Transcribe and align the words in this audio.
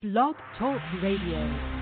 Blog 0.00 0.36
Talk 0.56 0.80
Radio. 1.02 1.77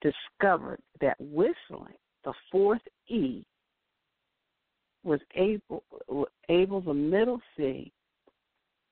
discovered 0.00 0.80
that 1.00 1.16
whistling 1.20 1.94
the 2.24 2.32
fourth 2.50 2.82
E 3.08 3.44
was 5.04 5.20
able 5.34 5.84
able 6.48 6.80
the 6.80 6.94
middle 6.94 7.40
C 7.56 7.92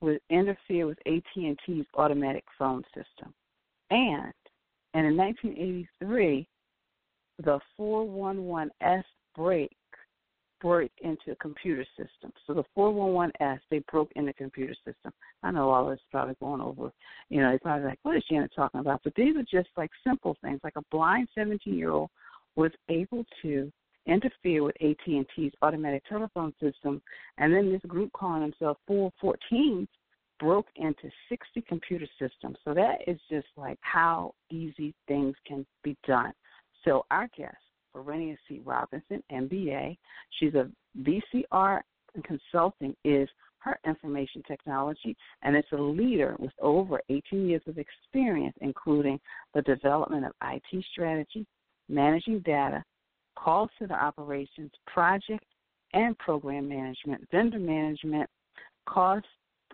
would 0.01 0.19
interfere 0.29 0.85
with 0.85 0.97
AT&T's 1.07 1.85
automatic 1.95 2.43
phone 2.59 2.83
system. 2.93 3.33
And, 3.89 4.33
and 4.93 5.07
in 5.07 5.17
1983, 5.17 6.47
the 7.43 7.59
414s 7.79 9.03
broke 10.63 10.91
into 11.01 11.31
a 11.31 11.35
computer 11.35 11.85
system. 11.97 12.31
So 12.47 12.53
the 12.53 12.63
414s, 12.75 13.59
they 13.69 13.83
broke 13.91 14.11
in 14.15 14.25
the 14.25 14.33
computer 14.33 14.73
system. 14.85 15.11
I 15.43 15.51
know 15.51 15.69
all 15.69 15.89
this 15.89 15.97
is 15.97 16.05
probably 16.09 16.35
going 16.39 16.61
over, 16.61 16.91
you 17.29 17.41
know, 17.41 17.49
it's 17.49 17.61
probably 17.61 17.85
like, 17.85 17.99
what 18.03 18.15
is 18.15 18.23
Janet 18.29 18.51
talking 18.55 18.79
about? 18.79 19.01
But 19.03 19.13
these 19.15 19.35
are 19.35 19.43
just 19.43 19.69
like 19.75 19.91
simple 20.07 20.37
things. 20.41 20.61
Like 20.63 20.77
a 20.77 20.83
blind 20.89 21.27
17-year-old 21.37 22.09
was 22.55 22.71
able 22.89 23.25
to 23.41 23.71
interfere 24.05 24.63
with 24.63 24.75
AT&T's 24.81 25.51
automatic 25.61 26.03
telephone 26.07 26.53
system, 26.61 27.01
and 27.37 27.53
then 27.53 27.71
this 27.71 27.81
group 27.87 28.11
calling 28.13 28.41
themselves 28.41 28.79
414 28.87 29.87
broke 30.39 30.67
into 30.77 31.09
60 31.29 31.61
computer 31.67 32.07
systems. 32.19 32.57
So 32.65 32.73
that 32.73 32.99
is 33.05 33.19
just 33.29 33.47
like 33.57 33.77
how 33.81 34.33
easy 34.49 34.93
things 35.07 35.35
can 35.45 35.65
be 35.83 35.97
done. 36.07 36.33
So 36.85 37.05
our 37.11 37.29
guest 37.37 37.55
Varinia 38.01 38.37
C. 38.47 38.61
Robinson, 38.63 39.23
MBA. 39.31 39.97
She's 40.39 40.53
a 40.53 40.69
VCR 40.99 41.81
consulting 42.23 42.95
is 43.03 43.27
her 43.59 43.79
information 43.85 44.43
technology, 44.45 45.15
and 45.41 45.55
it's 45.55 45.71
a 45.71 45.81
leader 45.81 46.35
with 46.37 46.51
over 46.59 47.01
18 47.09 47.47
years 47.47 47.61
of 47.67 47.77
experience, 47.77 48.55
including 48.61 49.19
the 49.53 49.61
development 49.61 50.25
of 50.25 50.33
IT 50.43 50.85
strategy, 50.91 51.45
managing 51.87 52.39
data, 52.41 52.83
call 53.37 53.69
center 53.79 53.95
operations, 53.95 54.71
project 54.85 55.45
and 55.93 56.17
program 56.17 56.67
management, 56.67 57.25
vendor 57.31 57.59
management, 57.59 58.29
cost 58.87 59.25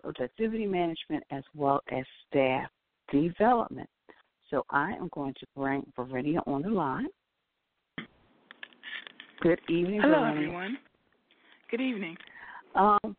productivity 0.02 0.66
management, 0.66 1.24
as 1.32 1.44
well 1.56 1.82
as 1.92 2.06
staff 2.28 2.70
development. 3.12 3.90
So 4.50 4.66
I 4.70 4.92
am 4.94 5.10
going 5.14 5.34
to 5.40 5.46
bring 5.56 5.84
Varinia 5.98 6.46
on 6.48 6.62
the 6.62 6.70
line. 6.70 7.08
Good 9.42 9.62
evening. 9.70 10.02
Hello, 10.02 10.18
Varinia. 10.18 10.32
everyone. 10.32 10.78
Good 11.72 11.82
evening. 11.82 12.18
Um, 12.76 13.16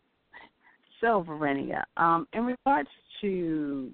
so, 1.01 1.25
Varinia, 1.27 1.85
um, 1.97 2.29
in 2.35 2.45
regards 2.45 2.91
to 3.23 3.91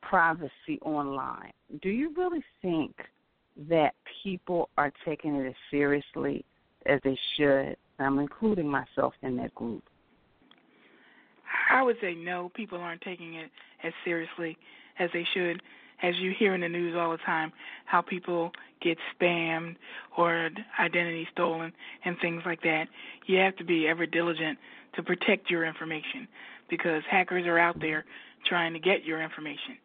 privacy 0.00 0.78
online, 0.82 1.52
do 1.82 1.90
you 1.90 2.14
really 2.16 2.42
think 2.62 2.94
that 3.68 3.94
people 4.22 4.70
are 4.78 4.90
taking 5.04 5.36
it 5.36 5.46
as 5.46 5.54
seriously 5.70 6.44
as 6.86 6.98
they 7.04 7.18
should? 7.36 7.76
I'm 7.98 8.18
including 8.18 8.66
myself 8.66 9.12
in 9.22 9.36
that 9.36 9.54
group. 9.54 9.84
I 11.70 11.82
would 11.82 11.96
say 12.00 12.14
no, 12.14 12.50
people 12.54 12.78
aren't 12.78 13.02
taking 13.02 13.34
it 13.34 13.50
as 13.84 13.92
seriously 14.02 14.56
as 14.98 15.10
they 15.12 15.26
should 15.34 15.60
as 16.02 16.14
you 16.18 16.32
hear 16.38 16.54
in 16.54 16.60
the 16.60 16.68
news 16.68 16.96
all 16.96 17.10
the 17.10 17.18
time, 17.18 17.52
how 17.84 18.00
people 18.00 18.52
get 18.82 18.98
spammed 19.14 19.76
or 20.16 20.50
identity 20.78 21.26
stolen 21.32 21.72
and 22.04 22.16
things 22.20 22.42
like 22.46 22.62
that. 22.62 22.86
You 23.26 23.38
have 23.38 23.56
to 23.56 23.64
be 23.64 23.86
ever 23.86 24.06
diligent 24.06 24.58
to 24.94 25.02
protect 25.02 25.50
your 25.50 25.64
information 25.64 26.26
because 26.68 27.02
hackers 27.10 27.46
are 27.46 27.58
out 27.58 27.78
there 27.80 28.04
trying 28.46 28.72
to 28.72 28.78
get 28.78 29.04
your 29.04 29.22
information, 29.22 29.76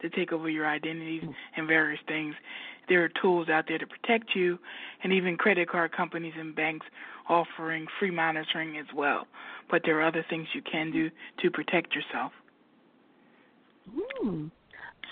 to 0.00 0.10
take 0.10 0.32
over 0.32 0.48
your 0.48 0.66
identities 0.66 1.24
and 1.56 1.66
various 1.66 2.00
things. 2.06 2.34
There 2.88 3.02
are 3.02 3.10
tools 3.20 3.48
out 3.48 3.64
there 3.66 3.78
to 3.78 3.86
protect 3.86 4.34
you, 4.34 4.58
and 5.02 5.12
even 5.12 5.36
credit 5.36 5.70
card 5.70 5.92
companies 5.92 6.34
and 6.38 6.54
banks 6.54 6.86
offering 7.28 7.86
free 7.98 8.10
monitoring 8.10 8.76
as 8.76 8.86
well. 8.94 9.26
But 9.70 9.82
there 9.84 9.98
are 10.00 10.06
other 10.06 10.24
things 10.28 10.46
you 10.54 10.62
can 10.62 10.92
do 10.92 11.10
to 11.42 11.50
protect 11.50 11.94
yourself. 11.94 12.32
Hmm. 13.90 14.46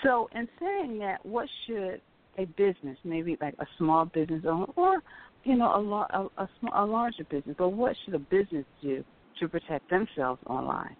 So, 0.03 0.29
in 0.35 0.47
saying 0.59 0.99
that, 0.99 1.25
what 1.25 1.47
should 1.65 2.01
a 2.37 2.45
business, 2.45 2.97
maybe 3.03 3.37
like 3.41 3.55
a 3.59 3.65
small 3.77 4.05
business 4.05 4.43
owner, 4.47 4.65
or 4.75 5.01
you 5.43 5.55
know, 5.55 5.65
a, 5.65 6.17
a, 6.17 6.43
a, 6.43 6.83
a 6.83 6.85
larger 6.85 7.23
business, 7.25 7.55
but 7.57 7.69
what 7.69 7.95
should 8.03 8.15
a 8.15 8.19
business 8.19 8.65
do 8.81 9.03
to 9.39 9.47
protect 9.47 9.89
themselves 9.89 10.41
online? 10.47 10.95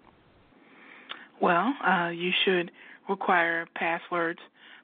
Well, 1.40 1.72
uh, 1.86 2.08
you 2.08 2.30
should 2.44 2.70
require 3.08 3.66
passwords 3.74 4.38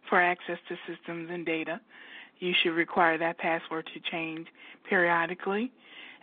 for 0.08 0.20
access 0.20 0.58
to 0.68 0.76
systems 0.88 1.28
and 1.30 1.44
data. 1.44 1.80
You 2.38 2.52
should 2.62 2.70
require 2.72 3.18
that 3.18 3.38
password 3.38 3.88
to 3.94 4.10
change 4.10 4.46
periodically, 4.88 5.70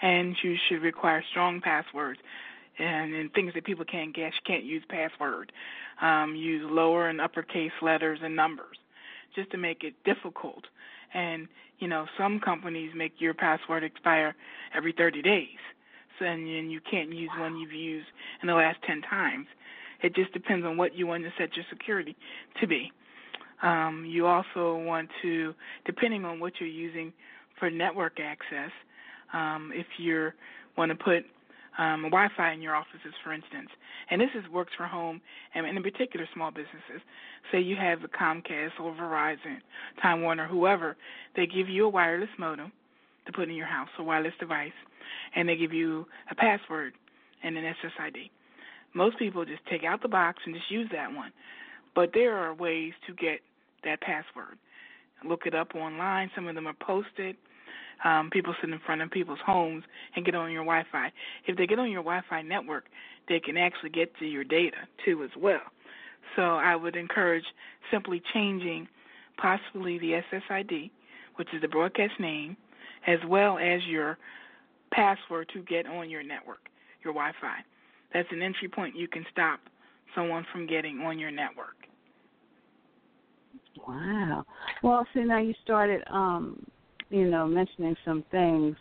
and 0.01 0.35
you 0.43 0.55
should 0.67 0.81
require 0.81 1.23
strong 1.31 1.61
passwords 1.61 2.19
and, 2.79 3.13
and 3.13 3.33
things 3.33 3.53
that 3.55 3.65
people 3.65 3.85
can't 3.85 4.15
guess. 4.15 4.33
You 4.35 4.41
can't 4.45 4.63
use 4.63 4.83
password. 4.89 5.51
Um, 6.01 6.35
use 6.35 6.63
lower 6.69 7.09
and 7.09 7.19
uppercase 7.19 7.71
letters 7.81 8.19
and 8.23 8.35
numbers 8.35 8.77
just 9.35 9.51
to 9.51 9.57
make 9.57 9.83
it 9.83 9.93
difficult. 10.05 10.63
And 11.13 11.47
you 11.79 11.87
know, 11.87 12.05
some 12.17 12.39
companies 12.39 12.91
make 12.95 13.13
your 13.19 13.33
password 13.33 13.83
expire 13.83 14.35
every 14.75 14.93
30 14.97 15.21
days, 15.21 15.47
so 16.17 16.25
and 16.25 16.71
you 16.71 16.79
can't 16.89 17.13
use 17.13 17.29
wow. 17.35 17.43
one 17.43 17.57
you've 17.57 17.71
used 17.71 18.07
in 18.41 18.47
the 18.47 18.53
last 18.53 18.77
10 18.87 19.01
times. 19.01 19.45
It 20.01 20.15
just 20.15 20.33
depends 20.33 20.65
on 20.65 20.77
what 20.77 20.95
you 20.95 21.07
want 21.07 21.23
to 21.23 21.31
set 21.37 21.55
your 21.55 21.65
security 21.69 22.15
to 22.59 22.67
be. 22.67 22.91
Um, 23.63 24.05
you 24.07 24.27
also 24.27 24.77
want 24.77 25.09
to, 25.23 25.53
depending 25.85 26.25
on 26.25 26.39
what 26.39 26.53
you're 26.59 26.69
using 26.69 27.11
for 27.59 27.69
network 27.69 28.19
access, 28.19 28.71
um, 29.33 29.71
if 29.73 29.87
you 29.97 30.31
want 30.77 30.89
to 30.89 30.95
put 30.95 31.25
um, 31.77 32.03
Wi-Fi 32.03 32.53
in 32.53 32.61
your 32.61 32.75
offices, 32.75 33.13
for 33.23 33.33
instance, 33.33 33.69
and 34.09 34.19
this 34.19 34.29
is 34.35 34.49
works 34.51 34.73
for 34.75 34.85
home 34.85 35.21
and 35.53 35.65
in 35.65 35.83
particular 35.83 36.27
small 36.33 36.51
businesses. 36.51 37.01
Say 37.51 37.61
you 37.61 37.75
have 37.75 37.99
a 38.03 38.07
Comcast 38.07 38.79
or 38.81 38.93
Verizon, 38.93 39.59
Time 40.01 40.21
Warner, 40.21 40.47
whoever, 40.47 40.97
they 41.35 41.45
give 41.45 41.69
you 41.69 41.85
a 41.85 41.89
wireless 41.89 42.29
modem 42.39 42.71
to 43.25 43.31
put 43.31 43.49
in 43.49 43.55
your 43.55 43.67
house, 43.67 43.89
a 43.99 44.03
wireless 44.03 44.33
device, 44.39 44.71
and 45.35 45.47
they 45.47 45.55
give 45.55 45.73
you 45.73 46.05
a 46.31 46.35
password 46.35 46.93
and 47.43 47.57
an 47.57 47.63
SSID. 47.63 48.29
Most 48.93 49.19
people 49.19 49.45
just 49.45 49.65
take 49.69 49.83
out 49.83 50.01
the 50.01 50.07
box 50.07 50.39
and 50.45 50.55
just 50.55 50.71
use 50.71 50.89
that 50.91 51.13
one. 51.13 51.31
But 51.93 52.11
there 52.13 52.35
are 52.35 52.53
ways 52.53 52.93
to 53.07 53.13
get 53.13 53.39
that 53.83 54.01
password. 54.01 54.57
Look 55.25 55.41
it 55.45 55.55
up 55.55 55.75
online. 55.75 56.29
Some 56.35 56.47
of 56.47 56.55
them 56.55 56.67
are 56.67 56.75
posted. 56.79 57.35
Um, 58.03 58.29
people 58.31 58.53
sit 58.61 58.69
in 58.69 58.79
front 58.85 59.01
of 59.01 59.09
people's 59.11 59.39
homes 59.45 59.83
and 60.15 60.25
get 60.25 60.35
on 60.35 60.51
your 60.51 60.63
Wi-Fi. 60.63 61.11
If 61.47 61.57
they 61.57 61.65
get 61.65 61.79
on 61.79 61.89
your 61.89 62.03
Wi-Fi 62.03 62.41
network, 62.43 62.85
they 63.27 63.39
can 63.39 63.57
actually 63.57 63.89
get 63.89 64.15
to 64.19 64.25
your 64.25 64.43
data 64.43 64.77
too 65.03 65.23
as 65.23 65.31
well. 65.37 65.61
So 66.35 66.41
I 66.41 66.75
would 66.75 66.95
encourage 66.95 67.45
simply 67.91 68.21
changing 68.33 68.87
possibly 69.37 69.97
the 69.99 70.21
SSID, 70.31 70.91
which 71.35 71.47
is 71.53 71.61
the 71.61 71.67
broadcast 71.67 72.13
name, 72.19 72.57
as 73.07 73.19
well 73.27 73.57
as 73.57 73.81
your 73.87 74.17
password 74.91 75.49
to 75.53 75.61
get 75.63 75.85
on 75.87 76.09
your 76.09 76.23
network, 76.23 76.69
your 77.03 77.13
Wi-Fi. 77.13 77.57
That's 78.13 78.27
an 78.31 78.41
entry 78.41 78.67
point 78.67 78.95
you 78.95 79.07
can 79.07 79.25
stop 79.31 79.59
someone 80.15 80.45
from 80.51 80.67
getting 80.67 80.99
on 81.01 81.19
your 81.19 81.31
network. 81.31 81.75
Wow. 83.87 84.45
Well, 84.81 85.05
see, 85.13 85.23
now 85.23 85.39
you 85.39 85.53
started, 85.63 86.01
um, 86.09 86.65
you 87.09 87.29
know, 87.29 87.47
mentioning 87.47 87.95
some 88.05 88.23
things 88.31 88.75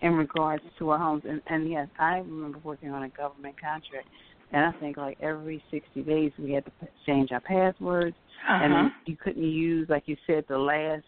in 0.00 0.12
regards 0.12 0.62
to 0.78 0.90
our 0.90 0.98
homes, 0.98 1.24
and, 1.28 1.40
and 1.48 1.70
yes, 1.70 1.88
I 1.98 2.18
remember 2.18 2.58
working 2.62 2.90
on 2.90 3.02
a 3.02 3.08
government 3.08 3.60
contract, 3.60 4.06
and 4.52 4.64
I 4.64 4.72
think 4.80 4.96
like 4.96 5.18
every 5.20 5.62
60 5.70 6.02
days 6.02 6.32
we 6.38 6.52
had 6.52 6.64
to 6.64 6.72
change 7.06 7.32
our 7.32 7.40
passwords, 7.40 8.16
uh-huh. 8.48 8.64
and 8.64 8.90
you 9.06 9.16
couldn't 9.16 9.42
use, 9.42 9.88
like 9.88 10.04
you 10.06 10.16
said, 10.26 10.44
the 10.48 10.58
last 10.58 11.04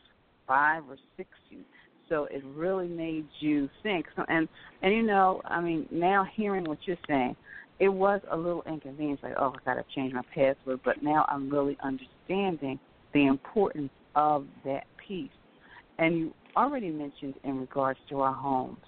five 0.47 0.83
or 0.89 0.97
six. 1.17 1.29
So 2.09 2.25
it 2.25 2.43
really 2.57 2.89
made 2.89 3.27
you 3.39 3.71
think. 3.85 4.07
So, 4.17 4.25
and 4.29 4.49
and 4.83 4.93
you 4.93 5.03
know, 5.03 5.41
I 5.45 5.61
mean, 5.61 5.87
now 5.93 6.27
hearing 6.35 6.65
what 6.65 6.79
you're 6.85 6.97
saying, 7.07 7.37
it 7.79 7.89
was 7.89 8.21
a 8.31 8.37
little 8.37 8.65
inconvenient. 8.67 9.23
Like, 9.23 9.35
oh, 9.39 9.55
I 9.55 9.65
got 9.65 9.75
to 9.75 9.85
change 9.95 10.13
my 10.13 10.23
password. 10.35 10.81
But 10.85 11.05
now 11.05 11.25
I'm 11.29 11.49
really 11.49 11.79
understanding 11.83 12.81
the 13.15 13.27
importance 13.27 13.93
of 14.17 14.45
that 14.65 14.85
piece. 15.07 15.31
And 15.99 16.19
you 16.19 16.35
already 16.57 16.91
mentioned 16.91 17.35
in 17.45 17.61
regards 17.61 17.99
to 18.09 18.21
our 18.21 18.35
homes, 18.35 18.79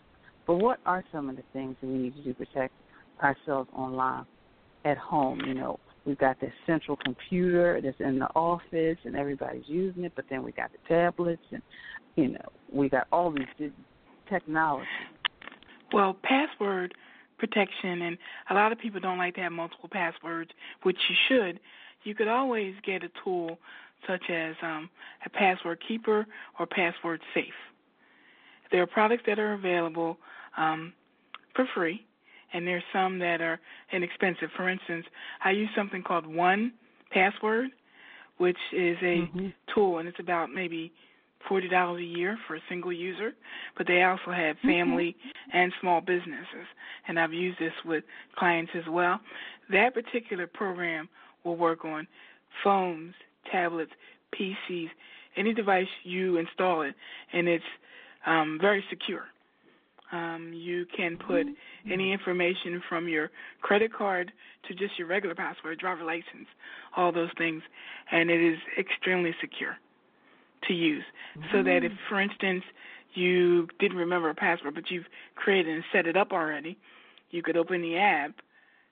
but 0.46 0.56
what 0.56 0.78
are 0.86 1.04
some 1.12 1.28
of 1.28 1.36
the 1.36 1.42
things 1.52 1.76
that 1.80 1.86
we 1.86 1.94
need 1.94 2.14
to 2.16 2.22
do 2.22 2.32
to 2.32 2.44
protect 2.44 2.74
ourselves 3.22 3.68
online 3.74 4.26
at 4.84 4.98
home? 4.98 5.40
You 5.46 5.54
know, 5.54 5.80
we've 6.04 6.18
got 6.18 6.40
this 6.40 6.52
central 6.66 6.96
computer 6.96 7.80
that's 7.82 8.00
in 8.00 8.18
the 8.18 8.28
office 8.34 8.98
and 9.04 9.16
everybody's 9.16 9.64
using 9.66 10.04
it, 10.04 10.12
but 10.16 10.24
then 10.30 10.42
we 10.42 10.52
got 10.52 10.70
the 10.72 10.78
tablets 10.88 11.42
and, 11.52 11.62
you 12.16 12.28
know, 12.28 12.48
we 12.72 12.88
got 12.88 13.06
all 13.12 13.30
these 13.30 13.70
technology. 14.28 14.86
Well, 15.92 16.16
password 16.22 16.94
protection, 17.38 18.02
and 18.02 18.18
a 18.50 18.54
lot 18.54 18.72
of 18.72 18.78
people 18.78 19.00
don't 19.00 19.18
like 19.18 19.34
to 19.34 19.40
have 19.40 19.52
multiple 19.52 19.88
passwords, 19.90 20.50
which 20.84 20.96
you 21.08 21.16
should. 21.28 21.60
You 22.04 22.14
could 22.14 22.28
always 22.28 22.74
get 22.84 23.02
a 23.02 23.08
tool 23.22 23.58
such 24.06 24.22
as 24.30 24.54
um, 24.62 24.88
a 25.26 25.30
password 25.30 25.78
keeper 25.86 26.26
or 26.58 26.66
password 26.66 27.20
safe. 27.34 27.44
There 28.70 28.82
are 28.82 28.86
products 28.86 29.24
that 29.26 29.38
are 29.38 29.52
available 29.52 30.16
um, 30.56 30.92
for 31.54 31.66
free, 31.74 32.04
and 32.52 32.66
there's 32.66 32.82
some 32.92 33.18
that 33.18 33.40
are 33.40 33.60
inexpensive. 33.92 34.48
For 34.56 34.68
instance, 34.68 35.06
I 35.44 35.50
use 35.50 35.68
something 35.76 36.02
called 36.02 36.26
One 36.26 36.72
Password, 37.10 37.70
which 38.38 38.56
is 38.72 38.96
a 39.02 39.28
mm-hmm. 39.28 39.48
tool, 39.74 39.98
and 39.98 40.08
it's 40.08 40.20
about 40.20 40.50
maybe 40.50 40.92
forty 41.48 41.68
dollars 41.68 42.00
a 42.00 42.04
year 42.04 42.38
for 42.46 42.56
a 42.56 42.60
single 42.68 42.92
user. 42.92 43.32
But 43.76 43.86
they 43.86 44.02
also 44.02 44.30
have 44.30 44.56
mm-hmm. 44.56 44.68
family 44.68 45.16
mm-hmm. 45.18 45.58
and 45.58 45.72
small 45.80 46.00
businesses, 46.00 46.66
and 47.06 47.20
I've 47.20 47.32
used 47.32 47.58
this 47.58 47.72
with 47.84 48.04
clients 48.36 48.72
as 48.74 48.84
well. 48.90 49.20
That 49.70 49.94
particular 49.94 50.46
program 50.46 51.08
will 51.44 51.56
work 51.56 51.84
on 51.84 52.06
phones, 52.64 53.14
tablets, 53.50 53.92
PCs, 54.38 54.88
any 55.36 55.54
device 55.54 55.86
you 56.04 56.36
install 56.36 56.82
it, 56.82 56.94
and 57.32 57.48
it's 57.48 57.64
um, 58.26 58.58
very 58.60 58.84
secure. 58.90 59.24
Um, 60.12 60.52
you 60.54 60.84
can 60.94 61.16
put 61.16 61.46
any 61.90 62.12
information 62.12 62.82
from 62.86 63.08
your 63.08 63.30
credit 63.62 63.92
card 63.94 64.30
to 64.68 64.74
just 64.74 64.98
your 64.98 65.08
regular 65.08 65.34
password, 65.34 65.78
driver 65.78 66.04
license, 66.04 66.46
all 66.96 67.12
those 67.12 67.30
things, 67.38 67.62
and 68.10 68.30
it 68.30 68.40
is 68.40 68.58
extremely 68.78 69.34
secure 69.40 69.76
to 70.68 70.74
use. 70.74 71.02
Mm-hmm. 71.38 71.48
So 71.56 71.62
that 71.62 71.82
if, 71.82 71.92
for 72.10 72.20
instance, 72.20 72.62
you 73.14 73.68
didn't 73.78 73.96
remember 73.96 74.28
a 74.28 74.34
password, 74.34 74.74
but 74.74 74.90
you've 74.90 75.06
created 75.34 75.74
and 75.74 75.84
set 75.92 76.06
it 76.06 76.16
up 76.16 76.32
already, 76.32 76.76
you 77.30 77.42
could 77.42 77.56
open 77.56 77.80
the 77.80 77.96
app, 77.96 78.32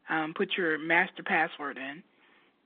um, 0.08 0.32
put 0.34 0.48
your 0.56 0.78
master 0.78 1.22
password 1.22 1.76
in 1.76 2.02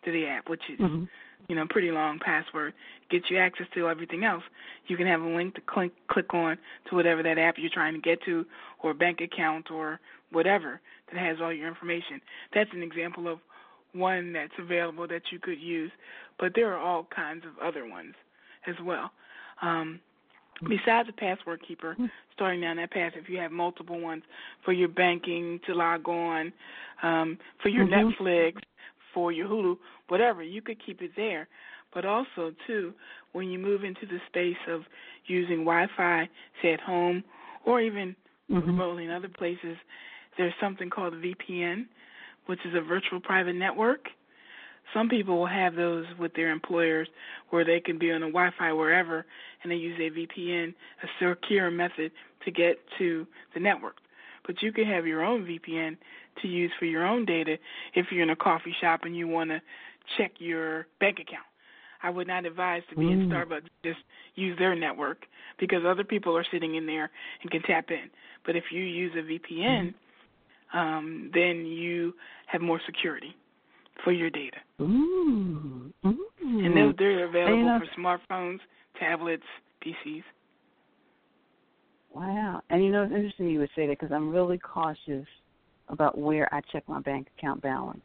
to 0.04 0.12
the 0.12 0.26
app, 0.26 0.48
which 0.48 0.62
is 0.72 0.78
mm-hmm 0.78 1.04
you 1.48 1.54
know, 1.54 1.66
pretty 1.68 1.90
long 1.90 2.18
password, 2.18 2.72
gets 3.10 3.30
you 3.30 3.38
access 3.38 3.66
to 3.74 3.88
everything 3.88 4.24
else. 4.24 4.42
You 4.86 4.96
can 4.96 5.06
have 5.06 5.22
a 5.22 5.28
link 5.28 5.54
to 5.54 5.60
click 5.60 5.92
click 6.08 6.32
on 6.34 6.58
to 6.88 6.94
whatever 6.94 7.22
that 7.22 7.38
app 7.38 7.56
you're 7.58 7.70
trying 7.72 7.94
to 7.94 8.00
get 8.00 8.22
to, 8.24 8.44
or 8.82 8.94
bank 8.94 9.20
account, 9.20 9.70
or 9.70 10.00
whatever 10.30 10.80
that 11.12 11.20
has 11.20 11.38
all 11.40 11.52
your 11.52 11.68
information. 11.68 12.20
That's 12.54 12.70
an 12.72 12.82
example 12.82 13.28
of 13.28 13.38
one 13.92 14.32
that's 14.32 14.52
available 14.58 15.06
that 15.08 15.22
you 15.30 15.38
could 15.38 15.60
use, 15.60 15.92
but 16.38 16.52
there 16.54 16.72
are 16.74 16.78
all 16.78 17.06
kinds 17.14 17.44
of 17.44 17.52
other 17.64 17.88
ones 17.88 18.14
as 18.66 18.74
well. 18.84 19.10
Um, 19.62 20.00
besides 20.68 21.08
a 21.08 21.12
password 21.12 21.60
keeper, 21.66 21.94
hmm. 21.94 22.06
starting 22.34 22.60
down 22.60 22.76
that 22.76 22.90
path, 22.90 23.12
if 23.16 23.28
you 23.28 23.38
have 23.38 23.52
multiple 23.52 24.00
ones 24.00 24.22
for 24.64 24.72
your 24.72 24.88
banking 24.88 25.60
to 25.66 25.74
log 25.74 26.08
on, 26.08 26.52
um, 27.02 27.38
for 27.62 27.68
your 27.68 27.86
mm-hmm. 27.86 28.22
Netflix, 28.22 28.56
for 29.14 29.32
your 29.32 29.48
Hulu, 29.48 29.78
whatever, 30.08 30.42
you 30.42 30.60
could 30.60 30.84
keep 30.84 31.00
it 31.00 31.12
there. 31.16 31.48
But 31.94 32.04
also, 32.04 32.52
too, 32.66 32.92
when 33.32 33.48
you 33.48 33.58
move 33.58 33.84
into 33.84 34.04
the 34.06 34.18
space 34.26 34.56
of 34.68 34.82
using 35.26 35.58
Wi-Fi, 35.58 36.28
say 36.60 36.72
at 36.72 36.80
home, 36.80 37.22
or 37.64 37.80
even 37.80 38.16
mm-hmm. 38.50 38.66
remotely 38.66 39.04
in 39.04 39.10
other 39.10 39.28
places, 39.28 39.76
there's 40.36 40.52
something 40.60 40.90
called 40.90 41.14
VPN, 41.14 41.86
which 42.46 42.58
is 42.64 42.74
a 42.74 42.80
virtual 42.80 43.20
private 43.20 43.54
network. 43.54 44.08
Some 44.92 45.08
people 45.08 45.38
will 45.38 45.46
have 45.46 45.76
those 45.76 46.04
with 46.18 46.34
their 46.34 46.50
employers 46.50 47.08
where 47.50 47.64
they 47.64 47.80
can 47.80 47.98
be 47.98 48.10
on 48.10 48.22
a 48.22 48.26
Wi-Fi 48.26 48.72
wherever, 48.72 49.24
and 49.62 49.72
they 49.72 49.76
use 49.76 49.98
a 49.98 50.10
VPN, 50.10 50.74
a 51.02 51.06
secure 51.18 51.70
method 51.70 52.12
to 52.44 52.50
get 52.50 52.78
to 52.98 53.26
the 53.54 53.60
network. 53.60 53.96
But 54.46 54.62
you 54.62 54.72
can 54.72 54.86
have 54.86 55.06
your 55.06 55.24
own 55.24 55.44
VPN 55.44 55.96
to 56.42 56.48
use 56.48 56.70
for 56.78 56.84
your 56.84 57.06
own 57.06 57.24
data 57.24 57.56
if 57.94 58.06
you're 58.10 58.22
in 58.22 58.30
a 58.30 58.36
coffee 58.36 58.74
shop 58.80 59.00
and 59.04 59.16
you 59.16 59.26
want 59.26 59.50
to 59.50 59.60
check 60.18 60.32
your 60.38 60.86
bank 61.00 61.18
account. 61.20 61.46
I 62.02 62.10
would 62.10 62.26
not 62.26 62.44
advise 62.44 62.82
to 62.90 62.96
be 62.96 63.06
mm. 63.06 63.12
in 63.12 63.30
Starbucks 63.30 63.62
just 63.82 64.00
use 64.34 64.58
their 64.58 64.74
network 64.74 65.24
because 65.58 65.84
other 65.86 66.04
people 66.04 66.36
are 66.36 66.44
sitting 66.52 66.74
in 66.74 66.86
there 66.86 67.10
and 67.40 67.50
can 67.50 67.62
tap 67.62 67.90
in. 67.90 68.10
But 68.44 68.56
if 68.56 68.64
you 68.70 68.82
use 68.82 69.12
a 69.16 69.22
VPN, 69.22 69.94
mm. 70.74 70.78
um, 70.78 71.30
then 71.32 71.64
you 71.64 72.12
have 72.46 72.60
more 72.60 72.80
security 72.84 73.34
for 74.02 74.12
your 74.12 74.28
data. 74.28 74.58
Ooh. 74.82 75.92
Ooh. 76.04 76.18
And 76.42 76.76
they're, 76.76 76.92
they're 76.98 77.24
available 77.26 77.80
for 77.80 78.00
smartphones, 78.00 78.58
tablets, 78.98 79.44
PCs. 79.82 80.22
Wow. 82.14 82.62
And 82.70 82.84
you 82.84 82.90
know, 82.90 83.02
it's 83.02 83.12
interesting 83.12 83.48
you 83.48 83.58
would 83.58 83.70
say 83.74 83.86
that 83.86 83.98
because 83.98 84.12
I'm 84.14 84.30
really 84.30 84.58
cautious 84.58 85.26
about 85.88 86.16
where 86.16 86.52
I 86.54 86.60
check 86.72 86.84
my 86.88 87.00
bank 87.00 87.26
account 87.36 87.60
balance. 87.60 88.04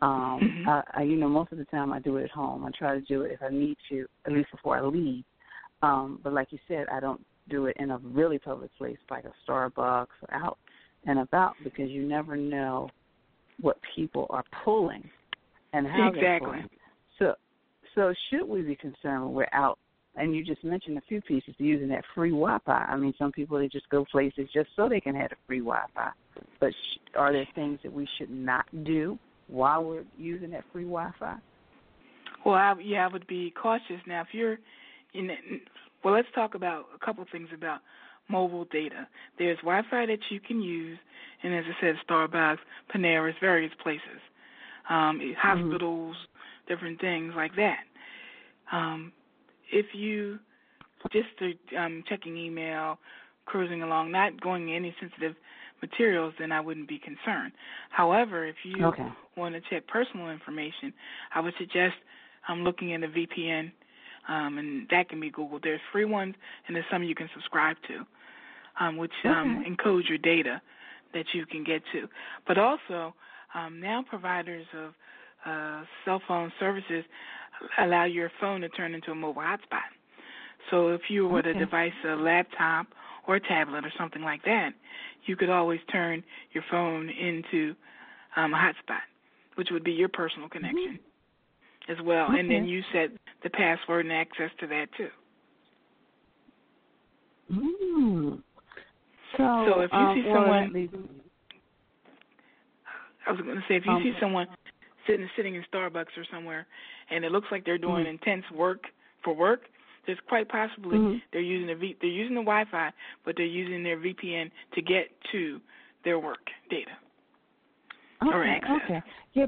Um, 0.00 0.40
mm-hmm. 0.42 0.68
I, 0.68 0.82
I, 0.94 1.02
you 1.02 1.16
know, 1.16 1.28
most 1.28 1.52
of 1.52 1.58
the 1.58 1.64
time 1.66 1.92
I 1.92 2.00
do 2.00 2.16
it 2.16 2.24
at 2.24 2.30
home. 2.30 2.64
I 2.64 2.70
try 2.76 2.94
to 2.94 3.00
do 3.02 3.22
it 3.22 3.32
if 3.32 3.42
I 3.42 3.50
need 3.50 3.76
to, 3.90 4.06
at 4.26 4.32
least 4.32 4.50
before 4.50 4.78
I 4.78 4.82
leave. 4.82 5.24
Um, 5.82 6.20
but 6.22 6.32
like 6.32 6.48
you 6.50 6.58
said, 6.66 6.86
I 6.92 7.00
don't 7.00 7.20
do 7.48 7.66
it 7.66 7.76
in 7.78 7.90
a 7.90 7.98
really 7.98 8.38
public 8.38 8.70
place 8.76 8.98
like 9.10 9.24
a 9.24 9.50
Starbucks 9.50 10.06
or 10.22 10.32
out 10.32 10.58
and 11.06 11.20
about 11.20 11.54
because 11.64 11.90
you 11.90 12.06
never 12.06 12.36
know 12.36 12.88
what 13.60 13.76
people 13.94 14.26
are 14.30 14.44
pulling 14.64 15.08
and 15.72 15.86
how 15.86 16.08
exactly. 16.08 16.20
they're 16.20 16.40
pulling. 16.40 16.68
So, 17.18 17.34
So 17.94 18.14
should 18.30 18.48
we 18.48 18.62
be 18.62 18.76
concerned 18.76 19.24
when 19.24 19.34
we're 19.34 19.48
out? 19.52 19.78
And 20.18 20.34
you 20.34 20.44
just 20.44 20.64
mentioned 20.64 20.98
a 20.98 21.02
few 21.08 21.20
pieces 21.20 21.54
using 21.58 21.88
that 21.88 22.04
free 22.14 22.30
Wi-Fi. 22.30 22.86
I 22.88 22.96
mean, 22.96 23.14
some 23.18 23.30
people 23.30 23.58
they 23.58 23.68
just 23.68 23.88
go 23.88 24.04
places 24.10 24.48
just 24.52 24.68
so 24.74 24.88
they 24.88 25.00
can 25.00 25.14
have 25.14 25.30
the 25.30 25.36
free 25.46 25.60
Wi-Fi. 25.60 26.10
But 26.60 26.72
sh- 26.72 26.98
are 27.16 27.32
there 27.32 27.46
things 27.54 27.78
that 27.84 27.92
we 27.92 28.08
should 28.18 28.30
not 28.30 28.66
do 28.84 29.18
while 29.46 29.84
we're 29.84 30.04
using 30.18 30.50
that 30.50 30.64
free 30.72 30.84
Wi-Fi? 30.84 31.36
Well, 32.44 32.54
I, 32.54 32.74
yeah, 32.82 33.06
I 33.06 33.12
would 33.12 33.26
be 33.26 33.52
cautious 33.60 34.00
now. 34.06 34.22
If 34.22 34.28
you're 34.32 34.58
in, 35.14 35.30
well, 36.04 36.14
let's 36.14 36.28
talk 36.34 36.54
about 36.54 36.86
a 36.94 37.04
couple 37.04 37.24
things 37.30 37.48
about 37.54 37.80
mobile 38.28 38.66
data. 38.66 39.06
There's 39.38 39.58
Wi-Fi 39.58 40.06
that 40.06 40.18
you 40.30 40.40
can 40.40 40.60
use, 40.60 40.98
and 41.42 41.54
as 41.54 41.64
I 41.66 41.80
said, 41.80 41.94
Starbucks, 42.08 42.58
Panera's, 42.94 43.36
various 43.40 43.72
places, 43.82 44.20
um, 44.90 45.20
mm-hmm. 45.20 45.32
hospitals, 45.36 46.16
mm-hmm. 46.16 46.72
different 46.74 47.00
things 47.00 47.32
like 47.36 47.54
that. 47.56 47.78
Um, 48.70 49.12
if 49.72 49.86
you 49.94 50.38
just 51.12 51.28
are 51.40 51.84
um, 51.84 52.04
checking 52.08 52.36
email, 52.36 52.98
cruising 53.46 53.82
along, 53.82 54.10
not 54.12 54.40
going 54.40 54.72
any 54.72 54.94
sensitive 55.00 55.34
materials, 55.80 56.34
then 56.38 56.52
I 56.52 56.60
wouldn't 56.60 56.88
be 56.88 56.98
concerned. 56.98 57.52
However, 57.90 58.46
if 58.46 58.56
you 58.64 58.84
okay. 58.86 59.06
want 59.36 59.54
to 59.54 59.60
check 59.70 59.86
personal 59.86 60.30
information, 60.30 60.92
I 61.34 61.40
would 61.40 61.54
suggest 61.58 61.94
um, 62.48 62.64
looking 62.64 62.94
at 62.94 63.02
a 63.02 63.08
VPN, 63.08 63.70
um, 64.28 64.58
and 64.58 64.86
that 64.90 65.08
can 65.08 65.20
be 65.20 65.30
Google. 65.30 65.60
There's 65.62 65.80
free 65.92 66.04
ones, 66.04 66.34
and 66.66 66.74
there's 66.74 66.86
some 66.90 67.02
you 67.02 67.14
can 67.14 67.30
subscribe 67.34 67.76
to 67.88 68.04
um, 68.80 68.96
which 68.96 69.12
um, 69.24 69.64
encodes 69.68 70.08
your 70.08 70.18
data 70.18 70.60
that 71.14 71.24
you 71.32 71.46
can 71.46 71.64
get 71.64 71.82
to. 71.92 72.08
But 72.46 72.58
also, 72.58 73.14
um, 73.54 73.80
now 73.80 74.04
providers 74.08 74.66
of 74.76 74.92
uh, 75.46 75.82
cell 76.04 76.20
phone 76.26 76.52
services 76.60 77.04
allow 77.78 78.04
your 78.04 78.30
phone 78.40 78.60
to 78.62 78.68
turn 78.70 78.94
into 78.94 79.10
a 79.10 79.14
mobile 79.14 79.42
hotspot. 79.42 79.88
So 80.70 80.88
if 80.88 81.02
you 81.08 81.26
were 81.26 81.40
okay. 81.40 81.52
to 81.52 81.58
device 81.58 81.92
a 82.06 82.14
laptop 82.14 82.86
or 83.26 83.36
a 83.36 83.40
tablet 83.40 83.84
or 83.84 83.92
something 83.98 84.22
like 84.22 84.42
that, 84.44 84.70
you 85.26 85.36
could 85.36 85.50
always 85.50 85.80
turn 85.90 86.22
your 86.52 86.64
phone 86.70 87.08
into 87.10 87.74
um, 88.36 88.54
a 88.54 88.56
hotspot, 88.56 89.00
which 89.56 89.68
would 89.70 89.84
be 89.84 89.92
your 89.92 90.08
personal 90.08 90.48
connection 90.48 90.98
mm-hmm. 90.98 91.92
as 91.92 91.98
well. 92.04 92.26
Okay. 92.30 92.40
And 92.40 92.50
then 92.50 92.66
you 92.66 92.82
set 92.92 93.10
the 93.42 93.50
password 93.50 94.06
and 94.06 94.12
access 94.12 94.50
to 94.60 94.66
that 94.66 94.86
too. 94.96 95.08
Mm. 97.52 98.42
So, 99.36 99.66
so 99.68 99.80
if 99.80 99.90
you 99.92 99.98
um, 99.98 100.14
see 100.14 100.30
someone, 100.32 100.88
I 103.26 103.32
was 103.32 103.40
going 103.40 103.56
to 103.56 103.62
say, 103.68 103.76
if 103.76 103.84
you 103.86 103.92
um, 103.92 104.02
see 104.02 104.12
someone 104.20 104.46
sitting 105.08 105.28
sitting 105.36 105.54
in 105.54 105.64
Starbucks 105.72 106.16
or 106.16 106.24
somewhere, 106.32 106.66
and 107.10 107.24
it 107.24 107.32
looks 107.32 107.48
like 107.50 107.64
they're 107.64 107.78
doing 107.78 108.04
mm-hmm. 108.04 108.22
intense 108.22 108.44
work 108.54 108.84
for 109.24 109.34
work, 109.34 109.62
there's 110.06 110.18
quite 110.28 110.48
possibly 110.48 110.96
mm-hmm. 110.96 111.18
they're 111.32 111.40
using 111.40 111.70
a 111.70 111.76
v, 111.76 111.96
they're 112.00 112.10
using 112.10 112.34
the 112.34 112.40
Wi-Fi, 112.40 112.90
but 113.24 113.34
they're 113.36 113.46
using 113.46 113.82
their 113.82 113.98
VPN 113.98 114.50
to 114.74 114.82
get 114.82 115.08
to 115.32 115.60
their 116.04 116.18
work 116.18 116.38
data 116.70 116.90
okay, 118.22 118.30
or 118.30 118.44
access. 118.44 118.80
Okay, 118.84 119.02
yeah, 119.34 119.46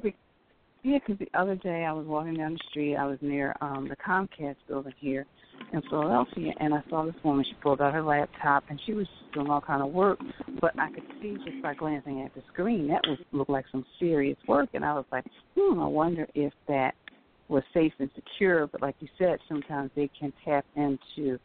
yeah, 0.82 0.98
because 0.98 1.18
the 1.18 1.38
other 1.38 1.56
day 1.56 1.84
I 1.84 1.92
was 1.92 2.06
walking 2.06 2.34
down 2.34 2.54
the 2.54 2.60
street. 2.70 2.96
I 2.96 3.06
was 3.06 3.18
near 3.20 3.54
um 3.60 3.88
the 3.88 3.96
Comcast 3.96 4.56
building 4.68 4.94
here, 4.98 5.26
in 5.72 5.82
Philadelphia, 5.82 6.52
and 6.58 6.74
I 6.74 6.82
saw 6.88 7.04
this 7.04 7.14
woman. 7.22 7.44
She 7.44 7.54
pulled 7.62 7.80
out 7.80 7.92
her 7.94 8.02
laptop, 8.02 8.64
and 8.68 8.80
she 8.84 8.92
was 8.92 9.06
doing 9.32 9.48
all 9.48 9.60
kind 9.60 9.82
of 9.82 9.90
work. 9.92 10.18
But 10.60 10.72
I 10.78 10.90
could 10.90 11.04
see 11.20 11.36
just 11.44 11.62
by 11.62 11.74
glancing 11.74 12.22
at 12.22 12.34
the 12.34 12.42
screen 12.52 12.88
that 12.88 13.02
was 13.06 13.18
looked 13.32 13.50
like 13.50 13.66
some 13.70 13.84
serious 13.98 14.38
work, 14.46 14.70
and 14.74 14.84
I 14.84 14.94
was 14.94 15.04
like, 15.12 15.24
hmm, 15.56 15.80
I 15.80 15.86
wonder 15.86 16.26
if 16.34 16.52
that 16.68 16.94
was 17.48 17.62
safe 17.72 17.92
and 17.98 18.10
secure. 18.14 18.66
But 18.66 18.82
like 18.82 18.96
you 19.00 19.08
said, 19.18 19.38
sometimes 19.48 19.90
they 19.94 20.10
can 20.18 20.32
tap 20.44 20.64
into 20.76 21.38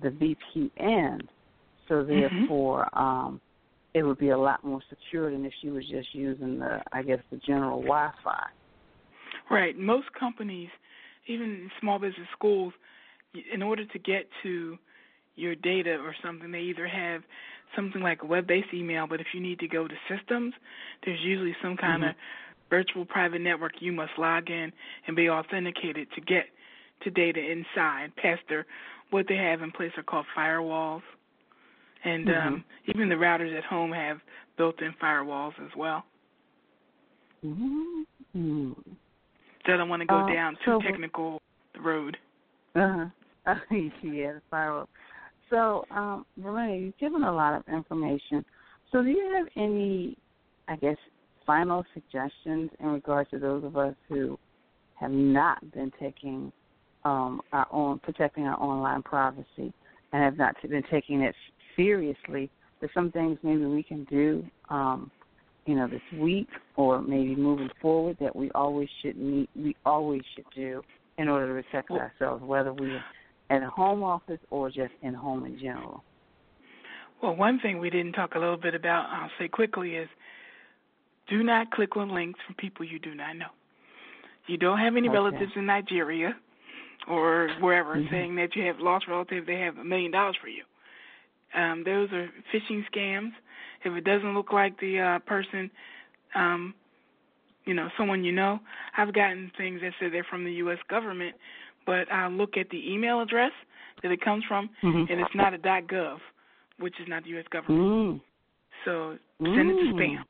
the 0.00 0.08
VPN, 0.54 1.20
so 1.88 1.94
Mm-hmm. 1.94 2.08
therefore. 2.08 2.88
mm-hmm. 2.94 2.98
um 2.98 3.40
it 3.94 4.02
would 4.02 4.16
be 4.16 4.30
a 4.30 4.38
lot 4.38 4.64
more 4.64 4.80
secure 4.88 5.30
than 5.30 5.44
if 5.44 5.52
she 5.60 5.68
was 5.68 5.86
just 5.86 6.14
using 6.14 6.58
the, 6.58 6.80
I 6.92 7.02
guess, 7.02 7.18
the 7.30 7.36
general 7.46 7.82
Wi-Fi. 7.82 8.46
Right. 9.52 9.78
Most 9.78 10.06
companies, 10.18 10.70
even 11.26 11.70
small 11.80 11.98
business 11.98 12.26
schools, 12.32 12.72
in 13.52 13.62
order 13.62 13.84
to 13.84 13.98
get 13.98 14.26
to 14.42 14.78
your 15.36 15.54
data 15.54 15.98
or 15.98 16.14
something, 16.24 16.50
they 16.50 16.60
either 16.60 16.86
have 16.86 17.22
something 17.76 18.02
like 18.02 18.22
a 18.22 18.26
web-based 18.26 18.72
email, 18.74 19.06
but 19.06 19.20
if 19.20 19.28
you 19.34 19.40
need 19.40 19.58
to 19.58 19.68
go 19.68 19.86
to 19.86 19.94
systems, 20.08 20.54
there's 21.04 21.20
usually 21.20 21.54
some 21.62 21.76
kind 21.76 22.02
mm-hmm. 22.02 22.10
of 22.10 22.16
virtual 22.70 23.04
private 23.04 23.40
network 23.40 23.72
you 23.80 23.92
must 23.92 24.12
log 24.18 24.50
in 24.50 24.72
and 25.06 25.16
be 25.16 25.28
authenticated 25.28 26.08
to 26.14 26.20
get 26.22 26.44
to 27.02 27.10
data 27.10 27.40
inside 27.40 28.14
past 28.16 28.40
their 28.48 28.66
what 29.10 29.26
they 29.28 29.36
have 29.36 29.60
in 29.60 29.70
place 29.70 29.92
are 29.98 30.02
called 30.02 30.26
firewalls. 30.36 31.02
And 32.04 32.26
mm-hmm. 32.26 32.48
um, 32.48 32.64
even 32.86 33.10
the 33.10 33.14
routers 33.14 33.56
at 33.56 33.64
home 33.64 33.92
have 33.92 34.18
built-in 34.56 34.94
firewalls 35.02 35.52
as 35.62 35.70
well. 35.76 36.04
Mm-hmm. 37.44 38.72
So 39.66 39.72
I 39.72 39.76
don't 39.76 39.88
want 39.88 40.00
to 40.00 40.06
go 40.06 40.18
uh, 40.18 40.32
down 40.32 40.54
too 40.64 40.78
so 40.78 40.80
technical 40.80 41.40
road. 41.82 42.16
Uh-huh. 42.74 43.06
yeah, 43.70 44.32
the 44.32 44.42
firewall. 44.50 44.88
So, 45.50 45.84
um, 45.90 46.24
Renee, 46.36 46.78
you've 46.78 46.98
given 46.98 47.24
a 47.24 47.32
lot 47.32 47.54
of 47.54 47.62
information. 47.72 48.44
So, 48.90 49.02
do 49.02 49.10
you 49.10 49.34
have 49.36 49.46
any, 49.56 50.16
I 50.68 50.76
guess, 50.76 50.96
final 51.46 51.84
suggestions 51.92 52.70
in 52.80 52.86
regards 52.86 53.30
to 53.30 53.38
those 53.38 53.64
of 53.64 53.76
us 53.76 53.94
who 54.08 54.38
have 54.94 55.10
not 55.10 55.58
been 55.72 55.92
taking 56.00 56.52
um, 57.04 57.40
our 57.52 57.66
own 57.70 57.98
protecting 57.98 58.44
our 58.44 58.60
online 58.60 59.02
privacy 59.02 59.72
and 60.12 60.22
have 60.22 60.38
not 60.38 60.54
been 60.62 60.84
taking 60.90 61.20
it 61.22 61.34
seriously? 61.76 62.50
There's 62.80 62.92
some 62.94 63.12
things 63.12 63.38
maybe 63.42 63.64
we 63.64 63.82
can 63.82 64.04
do, 64.04 64.44
um, 64.70 65.10
you 65.66 65.74
know, 65.74 65.86
this 65.86 66.00
week 66.18 66.48
or 66.76 67.00
maybe 67.00 67.36
moving 67.36 67.70
forward 67.80 68.16
that 68.20 68.34
we 68.34 68.50
always 68.52 68.88
should 69.00 69.16
meet, 69.16 69.48
we 69.54 69.76
always 69.86 70.22
should 70.34 70.44
do 70.54 70.82
in 71.18 71.28
order 71.28 71.56
to 71.56 71.62
protect 71.62 71.90
ourselves, 71.90 72.42
whether 72.42 72.72
we're 72.72 73.02
at 73.50 73.62
a 73.62 73.68
home 73.68 74.02
office 74.02 74.40
or 74.50 74.70
just 74.70 74.92
in 75.02 75.14
home 75.14 75.44
in 75.44 75.58
general. 75.58 76.02
Well, 77.22 77.36
one 77.36 77.60
thing 77.60 77.78
we 77.78 77.90
didn't 77.90 78.12
talk 78.12 78.34
a 78.34 78.38
little 78.38 78.56
bit 78.56 78.74
about, 78.74 79.06
I'll 79.10 79.30
say 79.38 79.46
quickly, 79.46 79.94
is 79.94 80.08
do 81.28 81.42
not 81.42 81.70
click 81.70 81.96
on 81.96 82.12
links 82.12 82.40
from 82.44 82.56
people 82.56 82.84
you 82.84 82.98
do 82.98 83.14
not 83.14 83.36
know. 83.36 83.46
You 84.48 84.56
don't 84.56 84.78
have 84.78 84.96
any 84.96 85.08
okay. 85.08 85.14
relatives 85.14 85.52
in 85.54 85.66
Nigeria 85.66 86.34
or 87.08 87.48
wherever 87.60 87.96
mm-hmm. 87.96 88.12
saying 88.12 88.36
that 88.36 88.56
you 88.56 88.64
have 88.66 88.80
lost 88.80 89.06
relatives, 89.08 89.46
they 89.46 89.60
have 89.60 89.78
a 89.78 89.84
million 89.84 90.10
dollars 90.10 90.36
for 90.40 90.48
you. 90.48 90.64
Um, 91.54 91.82
those 91.84 92.08
are 92.12 92.28
phishing 92.52 92.82
scams. 92.94 93.30
If 93.84 93.92
it 93.94 94.04
doesn't 94.04 94.34
look 94.34 94.52
like 94.52 94.78
the 94.80 94.98
uh, 94.98 95.18
person, 95.20 95.70
um, 96.34 96.74
you 97.64 97.74
know, 97.74 97.88
someone 97.96 98.24
you 98.24 98.32
know, 98.32 98.60
I've 98.96 99.12
gotten 99.12 99.50
things 99.56 99.80
that 99.82 99.92
say 100.00 100.08
they're 100.08 100.26
from 100.28 100.44
the 100.44 100.52
U.S. 100.54 100.78
government, 100.88 101.36
but 101.86 102.10
I 102.12 102.28
look 102.28 102.56
at 102.56 102.70
the 102.70 102.92
email 102.92 103.20
address 103.20 103.52
that 104.02 104.10
it 104.10 104.20
comes 104.20 104.44
from, 104.48 104.70
mm-hmm. 104.82 105.12
and 105.12 105.20
it's 105.20 105.34
not 105.34 105.54
a 105.54 105.58
.gov, 105.58 106.18
which 106.78 106.94
is 107.00 107.06
not 107.08 107.24
the 107.24 107.30
U.S. 107.30 107.44
government. 107.50 108.20
Mm. 108.20 108.20
So 108.84 109.16
send 109.38 109.70
it 109.70 109.74
to 109.74 109.92
Mm. 109.92 109.94
spam. 109.94 110.24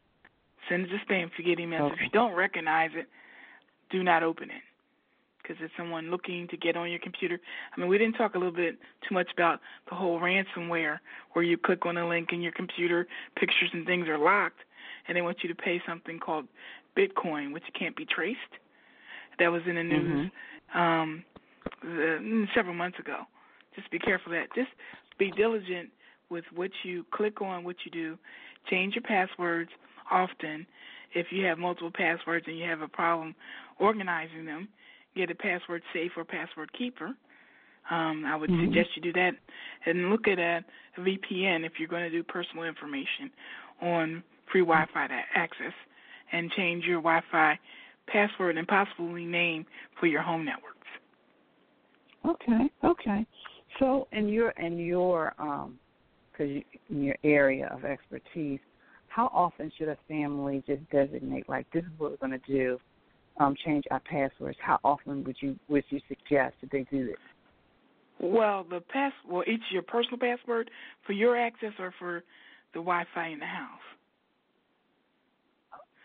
Send 0.68 0.84
it 0.84 0.88
to 0.88 0.98
spam 1.06 1.26
if 1.26 1.32
you 1.38 1.44
get 1.44 1.58
emails. 1.58 1.86
Okay. 1.86 1.94
If 1.94 2.00
you 2.02 2.10
don't 2.12 2.34
recognize 2.34 2.90
it, 2.94 3.06
do 3.90 4.02
not 4.02 4.22
open 4.22 4.50
it 4.50 4.62
because 5.42 5.56
it's 5.60 5.72
someone 5.76 6.10
looking 6.10 6.46
to 6.48 6.56
get 6.56 6.76
on 6.76 6.90
your 6.90 7.00
computer. 7.00 7.40
I 7.76 7.80
mean, 7.80 7.88
we 7.88 7.98
didn't 7.98 8.14
talk 8.14 8.34
a 8.34 8.38
little 8.38 8.54
bit 8.54 8.78
too 9.08 9.14
much 9.14 9.28
about 9.32 9.60
the 9.88 9.94
whole 9.94 10.20
ransomware 10.20 10.98
where 11.32 11.44
you 11.44 11.58
click 11.58 11.84
on 11.86 11.96
a 11.96 12.08
link 12.08 12.28
and 12.32 12.42
your 12.42 12.52
computer 12.52 13.06
pictures 13.36 13.70
and 13.72 13.86
things 13.86 14.08
are 14.08 14.18
locked, 14.18 14.60
and 15.08 15.16
they 15.16 15.22
want 15.22 15.38
you 15.42 15.48
to 15.48 15.54
pay 15.54 15.80
something 15.86 16.18
called 16.18 16.46
Bitcoin, 16.96 17.52
which 17.52 17.64
can't 17.78 17.96
be 17.96 18.04
traced. 18.04 18.38
That 19.38 19.48
was 19.48 19.62
in 19.66 19.76
the 19.76 19.82
news. 19.82 20.30
Mm-hmm. 20.74 20.78
Um, 20.78 21.24
the, 21.82 22.46
several 22.54 22.74
months 22.74 22.98
ago. 22.98 23.20
Just 23.74 23.90
be 23.90 23.98
careful 23.98 24.32
of 24.32 24.38
that. 24.38 24.54
Just 24.54 24.70
be 25.18 25.30
diligent 25.30 25.90
with 26.30 26.44
what 26.54 26.70
you 26.82 27.04
click 27.12 27.40
on, 27.40 27.64
what 27.64 27.76
you 27.84 27.90
do. 27.90 28.18
Change 28.70 28.94
your 28.94 29.02
passwords 29.02 29.70
often. 30.10 30.66
If 31.14 31.26
you 31.30 31.44
have 31.44 31.58
multiple 31.58 31.90
passwords 31.94 32.46
and 32.48 32.58
you 32.58 32.68
have 32.68 32.80
a 32.80 32.88
problem 32.88 33.34
organizing 33.78 34.44
them, 34.44 34.68
get 35.16 35.30
a 35.30 35.34
password 35.34 35.82
safe 35.92 36.12
or 36.16 36.24
password 36.24 36.72
keeper. 36.72 37.10
Um, 37.90 38.24
I 38.26 38.36
would 38.36 38.50
mm-hmm. 38.50 38.66
suggest 38.66 38.90
you 38.94 39.02
do 39.02 39.12
that 39.14 39.32
and 39.86 40.10
look 40.10 40.28
at 40.28 40.38
a 40.38 40.64
VPN 40.98 41.66
if 41.66 41.72
you're 41.78 41.88
going 41.88 42.04
to 42.04 42.10
do 42.10 42.22
personal 42.22 42.64
information 42.64 43.30
on 43.80 44.22
free 44.50 44.60
Wi-Fi 44.60 45.08
access, 45.34 45.72
and 46.32 46.50
change 46.52 46.84
your 46.84 46.98
Wi-Fi 46.98 47.58
password 48.06 48.56
and 48.56 48.66
possibly 48.68 49.24
name 49.24 49.66
for 49.98 50.06
your 50.06 50.22
home 50.22 50.44
networks. 50.44 50.78
Okay, 52.24 52.70
okay. 52.84 53.26
So, 53.78 54.06
in 54.12 54.28
your 54.28 54.50
in 54.50 54.78
your 54.78 55.34
um, 55.38 55.78
cause 56.36 56.48
you, 56.48 56.62
in 56.90 57.02
your 57.02 57.16
area 57.24 57.70
of 57.74 57.84
expertise, 57.84 58.60
how 59.08 59.26
often 59.32 59.72
should 59.76 59.88
a 59.88 59.96
family 60.06 60.62
just 60.66 60.88
designate 60.90 61.48
like 61.48 61.66
this 61.72 61.82
is 61.82 61.90
what 61.98 62.12
we're 62.12 62.28
going 62.28 62.38
to 62.38 62.52
do 62.52 62.78
um, 63.38 63.54
change 63.64 63.84
our 63.90 64.00
passwords, 64.00 64.58
how 64.60 64.78
often 64.84 65.24
would 65.24 65.36
you 65.40 65.58
would 65.68 65.84
you 65.88 66.00
suggest 66.08 66.54
that 66.60 66.70
they 66.70 66.84
do 66.90 67.06
this? 67.06 67.16
Well, 68.20 68.64
the 68.68 68.80
pass 68.80 69.12
well, 69.28 69.42
it's 69.46 69.64
your 69.70 69.82
personal 69.82 70.18
password 70.18 70.70
for 71.06 71.12
your 71.12 71.36
access 71.36 71.72
or 71.78 71.92
for 71.98 72.22
the 72.72 72.80
Wi-Fi 72.80 73.28
in 73.28 73.38
the 73.38 73.46
house. 73.46 73.80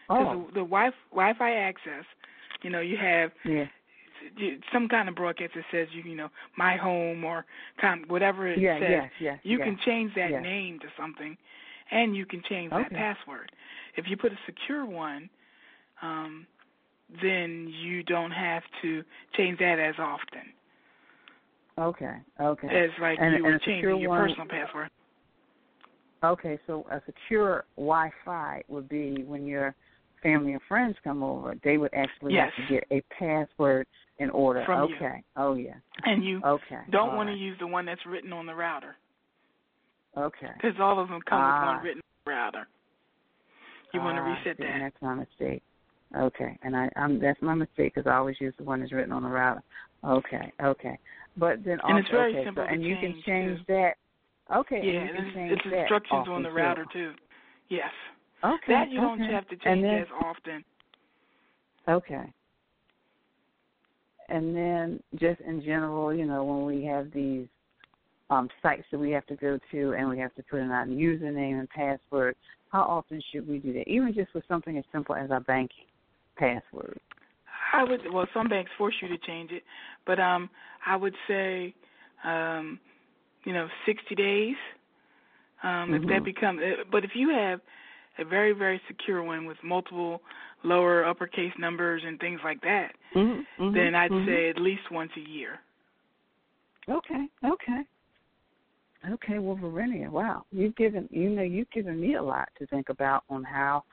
Because 0.09 0.27
Oh, 0.33 0.45
the, 0.47 0.61
the 0.61 0.65
wi- 0.65 0.91
Wi-Fi 1.11 1.51
access, 1.51 2.05
you 2.63 2.69
know, 2.69 2.79
you 2.79 2.97
have 2.97 3.31
yeah, 3.43 3.65
some 4.73 4.87
kind 4.87 5.09
of 5.09 5.15
broadcast 5.15 5.53
that 5.55 5.63
says 5.71 5.87
you, 5.91 6.03
you 6.03 6.15
know, 6.15 6.29
my 6.57 6.75
home 6.75 7.23
or 7.23 7.45
kind 7.79 8.09
whatever 8.09 8.47
it 8.47 8.59
yeah, 8.59 8.79
says. 8.79 8.89
yes, 8.89 9.11
yes. 9.19 9.39
You 9.43 9.57
yes. 9.59 9.67
can 9.67 9.77
change 9.85 10.15
that 10.15 10.31
yes. 10.31 10.43
name 10.43 10.79
to 10.79 10.87
something, 10.99 11.37
and 11.91 12.15
you 12.15 12.25
can 12.25 12.41
change 12.49 12.71
that 12.71 12.91
password. 12.93 13.51
If 13.95 14.05
you 14.07 14.17
put 14.17 14.31
a 14.31 14.37
secure 14.45 14.85
one, 14.85 15.29
um, 16.01 16.47
then 17.21 17.67
you 17.81 18.03
don't 18.03 18.31
have 18.31 18.63
to 18.81 19.03
change 19.35 19.59
that 19.59 19.79
as 19.79 19.95
often 19.99 20.53
Okay, 21.79 22.15
okay. 22.41 22.67
as 22.85 22.89
like 22.99 23.19
And- 23.21 23.37
you 23.37 23.43
would 23.43 23.61
a 23.67 24.01
your 24.01 24.09
one- 24.09 24.27
personal 24.27 24.47
password. 24.47 24.89
Okay, 26.23 26.59
so 26.65 26.85
a 26.89 26.99
secure 27.05 27.65
Wi-Fi 27.75 28.63
would 28.67 28.89
be 28.89 29.23
when 29.23 29.45
your 29.45 29.75
family 30.23 30.53
and 30.53 30.61
friends 30.63 30.97
come 31.03 31.21
over, 31.21 31.53
they 31.63 31.77
would 31.77 31.93
actually 31.93 32.33
Yes. 32.33 32.51
have 32.55 32.67
to 32.67 32.73
get 32.73 32.83
a 32.89 33.01
password 33.13 33.85
in 34.17 34.31
order. 34.31 34.65
From 34.65 34.89
you. 34.89 34.95
okay. 34.95 35.23
Oh 35.35 35.53
yeah. 35.53 35.75
And 36.05 36.25
you 36.25 36.41
Okay. 36.43 36.79
don't 36.89 37.15
want 37.15 37.29
to 37.29 37.35
use 37.35 37.57
the 37.59 37.67
one 37.67 37.85
that's 37.85 38.03
written 38.07 38.33
on 38.33 38.47
the 38.47 38.55
router 38.55 38.97
Okay. 40.17 40.49
because 40.55 40.79
all 40.79 40.97
of 40.99 41.09
them 41.09 41.21
come 41.21 41.39
Ah. 41.39 41.59
with 41.59 41.67
one 41.75 41.83
written 41.83 42.01
on 42.01 42.23
the 42.25 42.31
router. 42.31 42.67
You 43.93 44.01
want 44.01 44.17
to 44.17 44.23
Ah, 44.23 44.33
reset 44.33 44.57
that. 44.57 44.79
That's 44.79 45.01
my 45.03 45.13
mistake. 45.13 45.61
Okay, 46.15 46.57
and 46.63 46.75
I, 46.75 46.89
I'm 46.95 47.19
that's 47.19 47.41
my 47.41 47.53
mistake 47.53 47.93
because 47.95 48.09
I 48.09 48.15
always 48.15 48.39
use 48.39 48.53
the 48.57 48.63
one 48.63 48.79
that's 48.79 48.93
written 48.93 49.11
on 49.11 49.23
the 49.23 49.29
router. 49.29 49.61
Okay, 50.05 50.53
okay, 50.63 50.97
but 51.35 51.63
then 51.65 51.79
also 51.81 51.95
And 51.95 51.99
it's 51.99 52.09
very 52.09 52.33
okay, 52.33 52.45
simple 52.45 52.63
so, 52.65 52.73
and 52.73 52.83
you 52.83 52.95
can 52.95 53.21
change, 53.25 53.59
too. 53.59 53.73
that. 53.73 53.93
Okay, 54.55 54.81
yeah, 54.81 55.01
and 55.01 55.09
you 55.09 55.13
can 55.13 55.25
it's, 55.25 55.35
change 55.35 55.51
it's 55.51 55.63
that 55.65 55.79
instructions 55.81 56.27
on 56.29 56.43
the 56.43 56.51
router 56.51 56.85
too. 56.93 57.13
Yes. 57.69 57.91
Okay, 58.43 58.73
That 58.73 58.89
you 58.89 59.01
don't 59.01 59.21
okay. 59.21 59.33
have 59.33 59.47
to 59.49 59.57
change 59.57 59.81
then- 59.83 60.01
as 60.01 60.07
often. 60.23 60.63
Okay. 61.89 62.33
And 64.29 64.55
then 64.55 65.01
just 65.15 65.39
in 65.41 65.61
general, 65.61 66.13
you 66.13 66.25
know, 66.25 66.43
when 66.43 66.65
we 66.65 66.83
have 66.85 67.11
these 67.11 67.47
um, 68.29 68.49
sites 68.61 68.83
that 68.91 68.99
we 68.99 69.09
have 69.11 69.25
to 69.27 69.37
go 69.37 69.57
to 69.71 69.93
and 69.93 70.09
we 70.09 70.19
have 70.19 70.33
to 70.35 70.43
put 70.43 70.59
in 70.59 70.69
our 70.69 70.85
username 70.85 71.59
and 71.59 71.69
password, 71.69 72.35
how 72.69 72.81
often 72.81 73.21
should 73.31 73.47
we 73.47 73.59
do 73.59 73.71
that? 73.73 73.87
Even 73.87 74.13
just 74.13 74.33
with 74.33 74.43
something 74.47 74.77
as 74.77 74.83
simple 74.91 75.15
as 75.15 75.31
our 75.31 75.39
banking 75.39 75.85
password. 76.37 76.99
I 77.73 77.83
would 77.83 78.01
well 78.11 78.27
some 78.33 78.47
banks 78.47 78.71
force 78.77 78.95
you 79.01 79.07
to 79.09 79.17
change 79.19 79.51
it, 79.51 79.63
but 80.05 80.19
um 80.19 80.49
I 80.85 80.95
would 80.95 81.15
say 81.27 81.73
um 82.23 82.79
you 83.45 83.53
know 83.53 83.67
60 83.85 84.15
days. 84.15 84.55
Um 85.63 85.93
if 85.93 86.01
that 86.03 86.21
Mhm. 86.21 86.25
becomes 86.25 86.61
uh, 86.61 86.83
but 86.91 87.03
if 87.03 87.11
you 87.15 87.29
have 87.29 87.61
a 88.19 88.25
very 88.25 88.51
very 88.53 88.81
secure 88.87 89.23
one 89.23 89.45
with 89.45 89.57
multiple 89.63 90.21
lower 90.63 91.05
uppercase 91.05 91.53
numbers 91.57 92.01
and 92.05 92.19
things 92.19 92.39
like 92.43 92.61
that, 92.61 92.93
Mm-hmm, 93.15 93.73
then 93.73 93.95
I'd 93.95 94.11
say 94.25 94.49
at 94.49 94.59
least 94.59 94.91
once 94.91 95.11
a 95.17 95.29
year. 95.29 95.59
Okay, 96.89 97.27
okay. 97.43 97.81
Okay, 99.11 99.39
well, 99.39 99.55
Varinia, 99.55 100.09
wow, 100.09 100.45
you've 100.51 100.75
given 100.75 101.07
you 101.11 101.29
know 101.29 101.43
you've 101.43 101.69
given 101.71 101.99
me 102.01 102.15
a 102.15 102.21
lot 102.21 102.49
to 102.57 102.65
think 102.67 102.89
about 102.89 103.23
on 103.29 103.43
how, 103.43 103.83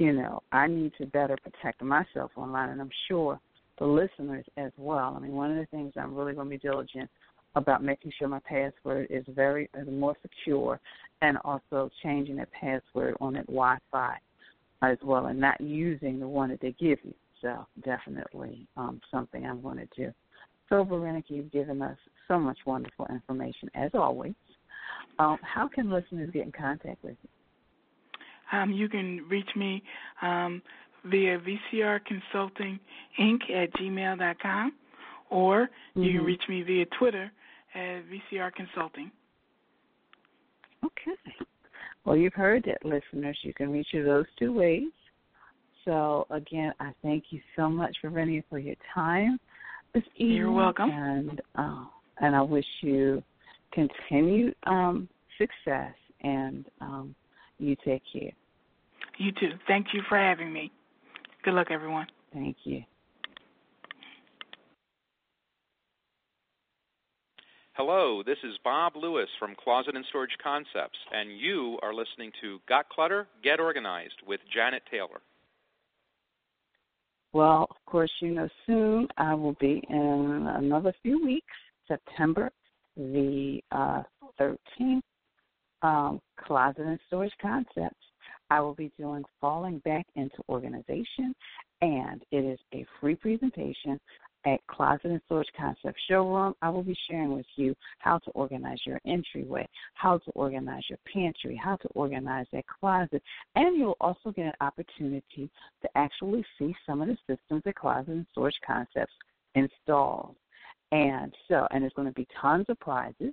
you 0.00 0.14
know, 0.14 0.42
I 0.50 0.66
need 0.66 0.92
to 0.98 1.06
better 1.06 1.36
protect 1.42 1.82
myself 1.82 2.30
online, 2.34 2.70
and 2.70 2.80
I'm 2.80 2.90
sure 3.06 3.38
the 3.78 3.84
listeners 3.84 4.46
as 4.56 4.72
well. 4.78 5.14
I 5.14 5.20
mean, 5.20 5.32
one 5.32 5.50
of 5.50 5.58
the 5.58 5.66
things 5.66 5.92
I'm 5.94 6.14
really 6.14 6.32
going 6.32 6.46
to 6.46 6.50
be 6.50 6.56
diligent 6.56 7.10
about 7.54 7.84
making 7.84 8.10
sure 8.18 8.26
my 8.26 8.40
password 8.40 9.08
is 9.10 9.24
very 9.28 9.68
is 9.74 9.86
more 9.90 10.16
secure, 10.22 10.80
and 11.20 11.36
also 11.44 11.90
changing 12.02 12.36
that 12.36 12.48
password 12.50 13.14
on 13.20 13.34
that 13.34 13.46
Wi-Fi 13.46 14.16
as 14.80 14.96
well, 15.02 15.26
and 15.26 15.38
not 15.38 15.60
using 15.60 16.18
the 16.18 16.26
one 16.26 16.48
that 16.48 16.62
they 16.62 16.74
give 16.80 16.98
you. 17.02 17.14
So 17.42 17.66
definitely 17.84 18.66
um, 18.78 19.02
something 19.10 19.44
I'm 19.44 19.60
going 19.60 19.78
to 19.78 19.88
do. 19.94 20.12
So, 20.70 20.82
Veronica, 20.82 21.34
you've 21.34 21.52
given 21.52 21.82
us 21.82 21.98
so 22.26 22.38
much 22.38 22.58
wonderful 22.64 23.06
information 23.10 23.68
as 23.74 23.90
always. 23.92 24.32
Um, 25.18 25.36
how 25.42 25.68
can 25.68 25.90
listeners 25.90 26.30
get 26.32 26.46
in 26.46 26.52
contact 26.52 27.04
with 27.04 27.16
you? 27.22 27.28
Um, 28.52 28.72
you 28.72 28.88
can 28.88 29.24
reach 29.28 29.48
me 29.56 29.82
um, 30.22 30.62
via 31.04 31.40
VCR 31.40 32.00
Consulting 32.04 32.78
Inc. 33.18 33.50
at 33.50 33.72
gmail.com, 33.74 34.72
or 35.30 35.68
you 35.94 36.12
can 36.12 36.24
reach 36.24 36.42
me 36.48 36.62
via 36.62 36.86
Twitter 36.98 37.30
at 37.74 38.02
VCR 38.06 38.52
Consulting. 38.52 39.10
Okay. 40.84 41.16
Well, 42.04 42.16
you've 42.16 42.34
heard 42.34 42.64
that, 42.64 42.84
listeners. 42.84 43.38
You 43.42 43.52
can 43.52 43.70
reach 43.70 43.88
you 43.92 44.04
those 44.04 44.24
two 44.38 44.52
ways. 44.52 44.88
So, 45.84 46.26
again, 46.30 46.72
I 46.80 46.92
thank 47.02 47.24
you 47.30 47.40
so 47.56 47.68
much, 47.68 47.96
Veronica, 48.02 48.46
for 48.48 48.58
your 48.58 48.74
time 48.94 49.38
this 49.94 50.02
evening. 50.16 50.36
You're 50.36 50.52
welcome. 50.52 50.90
And 50.90 51.42
uh, 51.56 51.84
and 52.20 52.36
I 52.36 52.42
wish 52.42 52.66
you 52.82 53.22
continued 53.72 54.54
um, 54.66 55.08
success, 55.38 55.94
and 56.22 56.66
um, 56.80 57.14
you 57.58 57.76
take 57.84 58.02
care. 58.12 58.32
You 59.20 59.32
too. 59.32 59.50
Thank 59.66 59.88
you 59.92 60.00
for 60.08 60.16
having 60.16 60.50
me. 60.50 60.72
Good 61.44 61.52
luck, 61.52 61.66
everyone. 61.70 62.06
Thank 62.32 62.56
you. 62.64 62.82
Hello, 67.74 68.22
this 68.24 68.38
is 68.42 68.54
Bob 68.64 68.96
Lewis 68.96 69.28
from 69.38 69.54
Closet 69.62 69.94
and 69.94 70.06
Storage 70.08 70.36
Concepts, 70.42 70.98
and 71.12 71.38
you 71.38 71.78
are 71.82 71.92
listening 71.92 72.32
to 72.40 72.60
Got 72.66 72.88
Clutter? 72.88 73.26
Get 73.44 73.60
Organized 73.60 74.16
with 74.26 74.40
Janet 74.54 74.84
Taylor. 74.90 75.20
Well, 77.34 77.66
of 77.68 77.76
course, 77.84 78.10
you 78.20 78.30
know, 78.30 78.48
soon 78.66 79.06
I 79.18 79.34
will 79.34 79.56
be 79.60 79.84
in 79.90 80.50
another 80.56 80.94
few 81.02 81.22
weeks, 81.22 81.54
September 81.86 82.50
the 82.96 83.60
uh, 83.70 84.02
13th, 84.40 85.02
um, 85.82 86.20
Closet 86.38 86.86
and 86.86 86.98
Storage 87.08 87.34
Concepts. 87.40 87.96
I 88.50 88.60
will 88.60 88.74
be 88.74 88.90
doing 88.98 89.24
Falling 89.40 89.78
Back 89.80 90.06
into 90.16 90.36
Organization, 90.48 91.34
and 91.82 92.22
it 92.30 92.44
is 92.44 92.58
a 92.74 92.84
free 93.00 93.14
presentation 93.14 93.98
at 94.46 94.66
Closet 94.66 95.04
and 95.04 95.20
Storage 95.26 95.48
Concepts 95.56 96.00
Showroom. 96.08 96.54
I 96.62 96.70
will 96.70 96.82
be 96.82 96.96
sharing 97.08 97.32
with 97.32 97.46
you 97.56 97.74
how 97.98 98.18
to 98.18 98.30
organize 98.30 98.78
your 98.84 99.00
entryway, 99.06 99.68
how 99.94 100.18
to 100.18 100.30
organize 100.32 100.82
your 100.88 100.98
pantry, 101.12 101.60
how 101.62 101.76
to 101.76 101.88
organize 101.88 102.46
that 102.52 102.64
closet, 102.66 103.22
and 103.54 103.76
you'll 103.76 103.96
also 104.00 104.32
get 104.34 104.46
an 104.46 104.52
opportunity 104.60 105.50
to 105.82 105.88
actually 105.94 106.44
see 106.58 106.74
some 106.86 107.02
of 107.02 107.08
the 107.08 107.16
systems 107.28 107.62
that 107.64 107.76
Closet 107.76 108.08
and 108.08 108.26
Storage 108.32 108.58
Concepts 108.66 109.12
installed. 109.54 110.36
And 110.92 111.32
so, 111.46 111.68
and 111.70 111.82
there's 111.82 111.92
going 111.94 112.08
to 112.08 112.14
be 112.14 112.26
tons 112.40 112.66
of 112.68 112.80
prizes. 112.80 113.32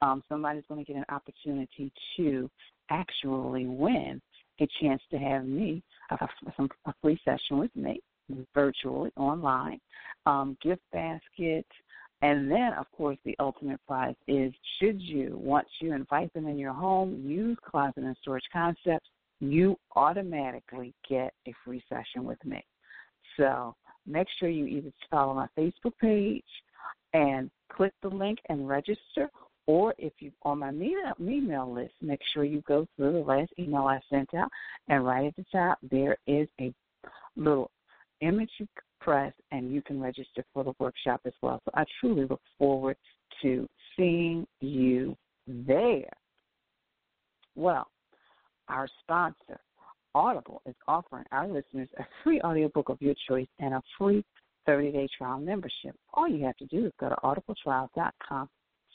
Um, 0.00 0.22
somebody's 0.28 0.64
going 0.68 0.84
to 0.84 0.90
get 0.90 0.98
an 0.98 1.14
opportunity 1.14 1.92
to 2.16 2.50
actually 2.90 3.66
win 3.66 4.20
a 4.60 4.68
chance 4.80 5.02
to 5.10 5.18
have 5.18 5.44
me 5.44 5.82
a, 6.10 6.28
some, 6.56 6.68
a 6.86 6.94
free 7.02 7.18
session 7.24 7.58
with 7.58 7.74
me 7.74 8.00
virtually 8.54 9.10
online, 9.16 9.80
um, 10.26 10.56
gift 10.62 10.82
basket, 10.92 11.66
and 12.22 12.50
then 12.50 12.72
of 12.78 12.90
course 12.92 13.18
the 13.24 13.36
ultimate 13.38 13.80
prize 13.86 14.14
is 14.28 14.52
should 14.78 15.00
you 15.00 15.38
once 15.42 15.68
you 15.80 15.92
invite 15.92 16.32
them 16.32 16.46
in 16.46 16.58
your 16.58 16.72
home, 16.72 17.22
use 17.26 17.58
Closet 17.68 18.04
and 18.04 18.16
Storage 18.22 18.44
Concepts, 18.52 19.08
you 19.40 19.76
automatically 19.96 20.94
get 21.08 21.34
a 21.46 21.52
free 21.64 21.82
session 21.88 22.24
with 22.24 22.42
me. 22.44 22.64
So 23.36 23.74
make 24.06 24.28
sure 24.38 24.48
you 24.48 24.66
either 24.66 24.90
follow 25.10 25.34
my 25.34 25.48
Facebook 25.58 25.92
page 26.00 26.44
and 27.12 27.50
click 27.70 27.92
the 28.02 28.08
link 28.08 28.38
and 28.48 28.68
register, 28.68 29.30
or 29.66 29.94
if 29.98 30.12
you're 30.18 30.32
on 30.42 30.58
my 30.58 30.70
email, 30.70 31.14
email 31.20 31.72
list, 31.72 31.94
make 32.02 32.20
sure 32.32 32.44
you 32.44 32.62
go 32.66 32.86
through 32.96 33.12
the 33.12 33.18
last 33.18 33.50
email 33.58 33.82
I 33.82 34.00
sent 34.10 34.34
out, 34.34 34.48
and 34.88 35.04
right 35.04 35.26
at 35.26 35.36
the 35.36 35.44
top 35.50 35.78
there 35.90 36.16
is 36.26 36.48
a 36.60 36.72
little 37.36 37.70
image 38.20 38.50
you 38.58 38.66
press, 39.00 39.32
and 39.52 39.72
you 39.72 39.82
can 39.82 40.00
register 40.00 40.44
for 40.52 40.64
the 40.64 40.72
workshop 40.78 41.20
as 41.26 41.32
well. 41.42 41.60
So 41.64 41.70
I 41.74 41.84
truly 42.00 42.26
look 42.26 42.40
forward 42.58 42.96
to 43.42 43.68
seeing 43.96 44.46
you 44.60 45.16
there. 45.46 46.10
Well, 47.54 47.86
our 48.68 48.88
sponsor, 49.02 49.60
Audible, 50.14 50.62
is 50.66 50.74
offering 50.88 51.24
our 51.32 51.46
listeners 51.46 51.88
a 51.98 52.04
free 52.22 52.40
audiobook 52.40 52.88
of 52.88 53.00
your 53.00 53.14
choice 53.28 53.46
and 53.58 53.74
a 53.74 53.82
free 53.98 54.24
30 54.66 54.92
day 54.92 55.08
trial 55.16 55.38
membership. 55.38 55.94
All 56.14 56.28
you 56.28 56.44
have 56.46 56.56
to 56.56 56.66
do 56.66 56.86
is 56.86 56.92
go 56.98 57.10
to 57.10 57.16
audibletrial.com 57.16 58.48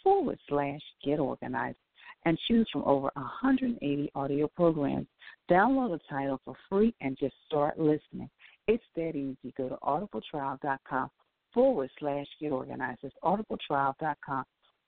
forward 0.03 0.39
slash 0.47 0.81
get 1.03 1.19
organized 1.19 1.77
and 2.25 2.37
choose 2.47 2.67
from 2.71 2.83
over 2.83 3.09
180 3.15 4.11
audio 4.15 4.47
programs. 4.47 5.07
Download 5.49 5.97
the 5.97 5.99
title 6.09 6.39
for 6.43 6.55
free 6.69 6.93
and 7.01 7.17
just 7.17 7.35
start 7.45 7.79
listening. 7.79 8.29
It's 8.67 8.83
that 8.95 9.15
easy. 9.15 9.53
Go 9.57 9.69
to 9.69 9.77
audibletrial.com 9.77 11.09
forward 11.53 11.89
slash 11.99 12.27
get 12.39 12.51
organized. 12.51 12.99
It's 13.03 13.15
audibletrial.com 13.23 14.43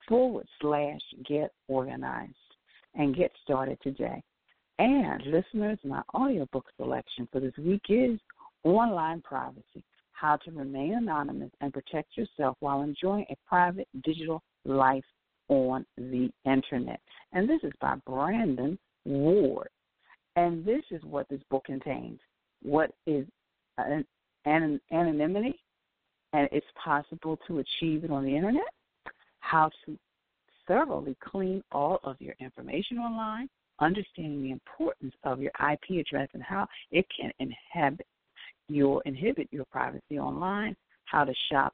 forward 0.08 0.48
slash 0.62 1.00
get 1.28 1.52
organized 1.68 2.36
and 2.96 3.16
get 3.16 3.32
started 3.44 3.78
today. 3.82 4.22
And 4.80 5.22
listeners, 5.26 5.80
my 5.84 6.02
audiobook 6.14 6.66
selection 6.76 7.28
for 7.32 7.40
this 7.40 7.54
week 7.58 7.84
is 7.90 8.20
Online 8.64 9.22
Privacy 9.22 9.84
How 10.12 10.38
to 10.38 10.52
Remain 10.52 10.94
Anonymous 10.96 11.52
and 11.62 11.74
Protect 11.74 12.18
Yourself 12.18 12.58
While 12.60 12.82
Enjoying 12.82 13.26
a 13.30 13.36
Private 13.48 13.88
Digital 14.04 14.42
Life 14.66 15.04
on 15.48 15.86
the 15.98 16.30
Internet. 16.46 17.00
And 17.34 17.50
this 17.50 17.60
is 17.64 17.74
by 17.82 17.96
Brandon 18.06 18.78
Ward. 19.06 19.70
And 20.36 20.66
this 20.66 20.84
is 20.92 21.04
what 21.04 21.28
this 21.30 21.42
book 21.50 21.66
contains 21.66 22.20
what 22.64 22.92
is 23.06 23.26
an, 23.78 24.06
an, 24.46 24.80
anonymity, 24.92 25.60
and 26.34 26.48
it's 26.52 26.66
possible 26.82 27.38
to 27.48 27.60
achieve 27.60 28.04
it 28.04 28.12
on 28.12 28.24
the 28.24 28.36
Internet, 28.36 28.70
how 29.40 29.70
to 29.86 29.98
thoroughly 30.68 31.18
clean 31.22 31.64
all 31.72 32.00
of 32.04 32.16
your 32.20 32.36
information 32.40 32.98
online, 32.98 33.50
understanding 33.80 34.44
the 34.44 34.52
importance 34.52 35.14
of 35.24 35.42
your 35.42 35.52
IP 35.72 36.00
address 36.00 36.30
and 36.34 36.44
how 36.44 36.68
it 36.92 37.06
can 37.20 37.32
your 38.70 39.02
inhibit 39.06 39.48
your 39.52 39.66
privacy 39.66 40.18
online, 40.18 40.76
how 41.06 41.26
to 41.26 41.34
shop 41.52 41.74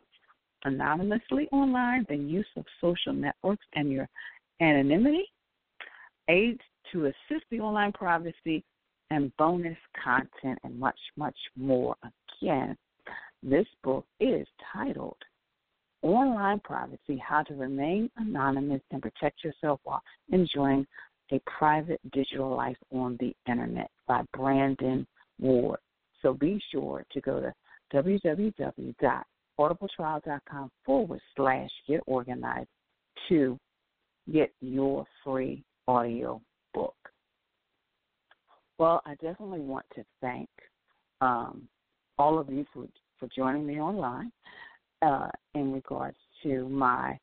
anonymously 0.64 1.48
online, 1.52 2.06
the 2.10 2.16
use 2.16 2.48
of 2.56 2.66
social 2.82 3.14
networks 3.14 3.66
and 3.74 3.92
your 3.92 4.08
anonymity, 4.62 5.26
aids 6.30 6.62
to 6.92 7.06
assist 7.06 7.46
the 7.52 7.60
online 7.60 7.92
privacy, 7.92 8.64
and 9.10 9.32
bonus 9.38 9.78
content, 10.04 10.60
and 10.64 10.78
much, 10.80 11.00
much 11.16 11.38
more. 11.56 11.96
Again, 12.42 12.76
this 13.44 13.68
book 13.84 14.06
is 14.20 14.46
titled 14.74 15.18
Online 16.02 16.60
Privacy 16.60 17.18
How 17.18 17.44
to 17.44 17.54
Remain 17.54 18.10
Anonymous 18.18 18.82
and 18.92 19.02
Protect 19.02 19.44
Yourself 19.44 19.80
While 19.84 20.02
Enjoying 20.32 20.86
a 21.32 21.40
Private 21.46 22.00
Digital 22.12 22.56
Life 22.56 22.78
on 22.92 23.18
the 23.20 23.36
Internet 23.48 23.90
by 24.08 24.24
Brandon 24.34 25.08
Ward. 25.40 25.80
So 26.22 26.34
be 26.34 26.62
sure 26.72 27.06
to 27.12 27.22
go 27.22 27.40
to 27.40 27.54
www.audibletrial.com 29.58 30.72
forward 30.86 31.20
slash 31.36 31.70
get 31.88 32.02
organized 32.06 32.70
to 33.30 33.58
get 34.32 34.52
your 34.62 35.06
free 35.24 35.64
audio 35.88 36.42
book. 36.74 36.96
Well, 38.78 39.02
I 39.06 39.16
definitely 39.16 39.62
want 39.62 39.86
to 39.96 40.04
thank 40.22 40.50
um, 41.22 41.68
all 42.20 42.38
of 42.38 42.50
you 42.50 42.66
for, 42.74 42.86
for 43.20 43.28
joining 43.36 43.66
me 43.66 43.80
online 43.80 44.32
uh, 45.02 45.30
in 45.56 45.74
regards 45.74 46.18
to 46.44 46.68
my 46.70 47.18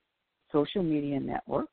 social 0.53 0.83
media 0.83 1.21
network 1.21 1.71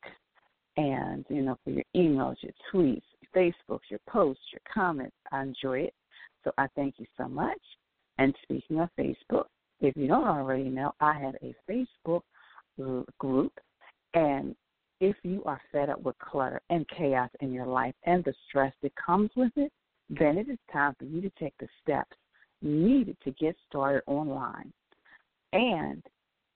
and, 0.76 1.24
you 1.28 1.42
know, 1.42 1.58
for 1.64 1.70
your 1.70 1.84
emails, 1.96 2.36
your 2.40 2.52
tweets, 2.72 3.02
your 3.20 3.52
Facebooks, 3.68 3.90
your 3.90 4.00
posts, 4.08 4.42
your 4.52 4.60
comments. 4.72 5.16
I 5.32 5.42
enjoy 5.42 5.80
it. 5.80 5.94
So 6.44 6.52
I 6.58 6.66
thank 6.74 6.94
you 6.98 7.06
so 7.16 7.28
much. 7.28 7.60
And 8.18 8.34
speaking 8.42 8.80
of 8.80 8.88
Facebook, 8.98 9.46
if 9.82 9.96
you 9.96 10.06
don't 10.06 10.26
already 10.26 10.68
know, 10.70 10.94
I 11.00 11.12
have 11.18 11.34
a 11.42 11.54
Facebook 11.68 12.22
group, 13.18 13.52
and 14.14 14.54
if 15.00 15.16
you 15.24 15.42
are 15.44 15.60
fed 15.72 15.90
up 15.90 16.00
with 16.02 16.16
clutter 16.18 16.60
and 16.70 16.88
chaos 16.88 17.28
in 17.40 17.52
your 17.52 17.66
life 17.66 17.94
and 18.04 18.24
the 18.24 18.32
stress 18.48 18.72
that 18.82 18.92
comes 18.94 19.30
with 19.34 19.52
it, 19.56 19.72
then 20.08 20.38
it 20.38 20.48
is 20.48 20.58
time 20.72 20.94
for 20.98 21.04
you 21.04 21.20
to 21.20 21.30
take 21.38 21.54
the 21.58 21.66
steps 21.82 22.16
needed 22.62 23.16
to 23.24 23.32
get 23.32 23.56
started 23.68 24.02
online. 24.06 24.72
And 25.52 26.02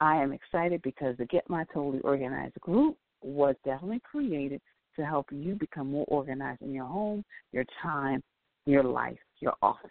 I 0.00 0.22
am 0.22 0.32
excited 0.32 0.80
because 0.82 1.16
the 1.16 1.26
Get 1.26 1.48
My 1.50 1.64
Totally 1.74 2.00
Organized 2.02 2.60
group 2.60 2.96
was 3.22 3.56
definitely 3.64 4.00
created 4.08 4.60
to 4.94 5.04
help 5.04 5.26
you 5.32 5.56
become 5.56 5.90
more 5.90 6.06
organized 6.06 6.62
in 6.62 6.72
your 6.72 6.86
home, 6.86 7.24
your 7.52 7.64
time, 7.82 8.22
your 8.64 8.84
life, 8.84 9.18
your 9.40 9.54
office. 9.60 9.90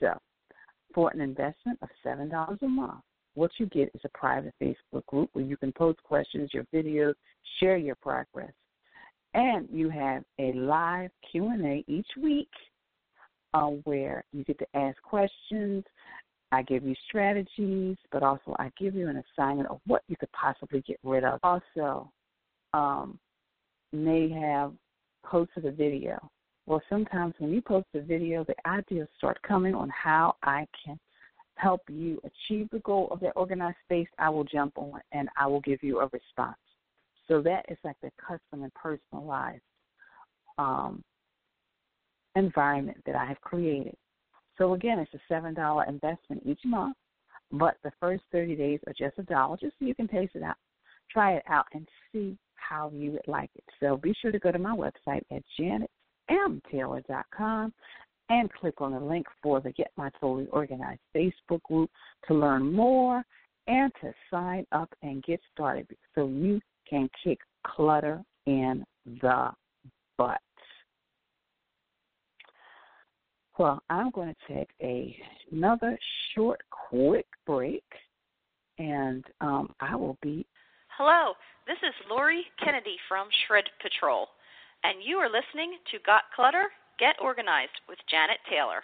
So, 0.00 0.18
for 0.94 1.10
an 1.10 1.20
investment 1.20 1.78
of 1.82 1.88
$7 2.04 2.62
a 2.62 2.68
month, 2.68 3.02
what 3.34 3.50
you 3.58 3.66
get 3.66 3.90
is 3.94 4.00
a 4.04 4.16
private 4.16 4.54
Facebook 4.62 5.04
group 5.06 5.30
where 5.32 5.44
you 5.44 5.56
can 5.56 5.72
post 5.72 6.02
questions, 6.04 6.50
your 6.54 6.64
videos, 6.72 7.14
share 7.58 7.76
your 7.76 7.96
progress. 7.96 8.52
And 9.34 9.68
you 9.72 9.90
have 9.90 10.22
a 10.38 10.52
live 10.52 11.10
Q&A 11.30 11.84
each 11.88 12.06
week 12.22 12.50
uh, 13.52 13.70
where 13.82 14.24
you 14.32 14.44
get 14.44 14.58
to 14.60 14.66
ask 14.74 15.00
questions. 15.02 15.84
I 16.52 16.62
give 16.62 16.84
you 16.84 16.94
strategies, 17.08 17.96
but 18.12 18.22
also 18.22 18.54
I 18.60 18.70
give 18.78 18.94
you 18.94 19.08
an 19.08 19.22
assignment 19.36 19.68
of 19.68 19.80
what 19.86 20.02
you 20.06 20.16
could 20.16 20.30
possibly 20.30 20.82
get 20.82 21.00
rid 21.02 21.24
of. 21.24 21.40
Also, 21.42 22.12
um, 22.72 23.18
may 23.92 24.28
have 24.30 24.72
posted 25.24 25.64
a 25.64 25.72
video. 25.72 26.30
Well, 26.66 26.82
sometimes 26.88 27.34
when 27.38 27.52
you 27.52 27.60
post 27.60 27.86
a 27.94 28.00
video, 28.00 28.44
the 28.44 28.54
ideas 28.66 29.08
start 29.18 29.40
coming 29.42 29.74
on 29.74 29.90
how 29.90 30.36
I 30.42 30.66
can 30.84 30.98
help 31.56 31.82
you 31.88 32.20
achieve 32.24 32.68
the 32.70 32.80
goal 32.80 33.08
of 33.10 33.20
that 33.20 33.32
organized 33.36 33.76
space, 33.84 34.08
I 34.18 34.28
will 34.30 34.44
jump 34.44 34.76
on 34.76 35.00
and 35.12 35.28
I 35.38 35.46
will 35.46 35.60
give 35.60 35.82
you 35.82 36.00
a 36.00 36.08
response. 36.12 36.56
So 37.28 37.40
that 37.42 37.64
is 37.68 37.78
like 37.84 37.96
the 38.02 38.10
custom 38.18 38.62
and 38.62 38.72
personalized 38.74 39.62
um, 40.58 41.02
environment 42.34 42.98
that 43.06 43.14
I 43.14 43.24
have 43.24 43.40
created. 43.40 43.96
So 44.58 44.74
again, 44.74 44.98
it's 44.98 45.14
a 45.14 45.20
seven 45.28 45.54
dollar 45.54 45.84
investment 45.84 46.42
each 46.44 46.60
month, 46.64 46.96
but 47.52 47.76
the 47.82 47.92
first 47.98 48.22
thirty 48.30 48.54
days 48.54 48.80
are 48.86 48.92
just 48.92 49.18
a 49.18 49.22
dollar, 49.22 49.56
just 49.56 49.74
so 49.78 49.84
you 49.84 49.94
can 49.94 50.08
taste 50.08 50.32
it 50.34 50.42
out, 50.42 50.56
try 51.10 51.34
it 51.34 51.42
out, 51.48 51.66
and 51.72 51.88
see 52.12 52.36
how 52.54 52.90
you 52.94 53.12
would 53.12 53.26
like 53.26 53.50
it. 53.54 53.64
So 53.80 53.96
be 53.96 54.14
sure 54.20 54.32
to 54.32 54.38
go 54.38 54.52
to 54.52 54.58
my 54.58 54.74
website 54.74 55.22
at 55.30 55.42
janetmtaylor.com 56.30 57.72
and 58.30 58.52
click 58.52 58.80
on 58.80 58.92
the 58.92 59.00
link 59.00 59.26
for 59.42 59.60
the 59.60 59.72
Get 59.72 59.90
My 59.96 60.10
Totally 60.20 60.48
Organized 60.50 61.00
Facebook 61.14 61.62
group 61.62 61.90
to 62.26 62.34
learn 62.34 62.72
more 62.72 63.22
and 63.66 63.92
to 64.00 64.12
sign 64.30 64.66
up 64.72 64.92
and 65.02 65.22
get 65.22 65.40
started 65.52 65.86
so 66.14 66.26
you 66.26 66.60
can 66.88 67.08
kick 67.22 67.38
clutter 67.66 68.22
in 68.46 68.84
the 69.20 69.50
butt. 70.18 70.40
Well, 73.58 73.82
I'm 73.88 74.10
going 74.10 74.34
to 74.34 74.54
take 74.54 74.68
a, 74.82 75.16
another 75.52 75.96
short, 76.34 76.60
quick 76.70 77.26
break, 77.46 77.84
and 78.78 79.24
um, 79.40 79.72
I 79.80 79.94
will 79.94 80.18
be. 80.22 80.44
Hello, 80.88 81.34
this 81.66 81.76
is 81.82 81.94
Lori 82.10 82.44
Kennedy 82.62 82.96
from 83.08 83.28
Shred 83.46 83.64
Patrol, 83.80 84.26
and 84.84 85.02
you 85.02 85.16
are 85.16 85.28
listening 85.28 85.78
to 85.90 85.98
Got 86.04 86.22
Clutter? 86.36 86.66
Get 86.98 87.16
Organized 87.20 87.72
with 87.88 87.98
Janet 88.08 88.38
Taylor. 88.48 88.82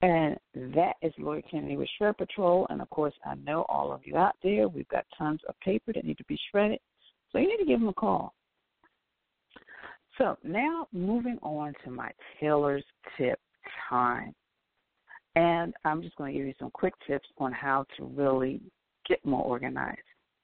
And 0.00 0.36
that 0.74 0.94
is 1.02 1.12
Lori 1.18 1.44
Kennedy 1.48 1.76
with 1.76 1.88
Shred 1.98 2.16
Patrol. 2.16 2.66
And 2.70 2.80
of 2.80 2.88
course, 2.90 3.14
I 3.24 3.34
know 3.34 3.66
all 3.68 3.92
of 3.92 4.00
you 4.04 4.16
out 4.16 4.36
there, 4.42 4.68
we've 4.68 4.88
got 4.88 5.04
tons 5.16 5.40
of 5.48 5.58
paper 5.60 5.92
that 5.92 6.04
need 6.04 6.18
to 6.18 6.24
be 6.24 6.38
shredded. 6.50 6.80
So 7.30 7.38
you 7.38 7.48
need 7.48 7.58
to 7.58 7.66
give 7.66 7.80
them 7.80 7.88
a 7.88 7.92
call. 7.92 8.34
So 10.18 10.36
now 10.42 10.88
moving 10.92 11.38
on 11.42 11.74
to 11.84 11.90
my 11.90 12.10
Taylor's 12.40 12.84
tip 13.16 13.38
time. 13.88 14.34
And 15.34 15.72
I'm 15.84 16.02
just 16.02 16.16
going 16.16 16.32
to 16.32 16.38
give 16.38 16.46
you 16.46 16.54
some 16.58 16.70
quick 16.70 16.94
tips 17.06 17.28
on 17.38 17.52
how 17.52 17.86
to 17.96 18.04
really 18.04 18.60
get 19.08 19.24
more 19.24 19.42
organized, 19.42 19.98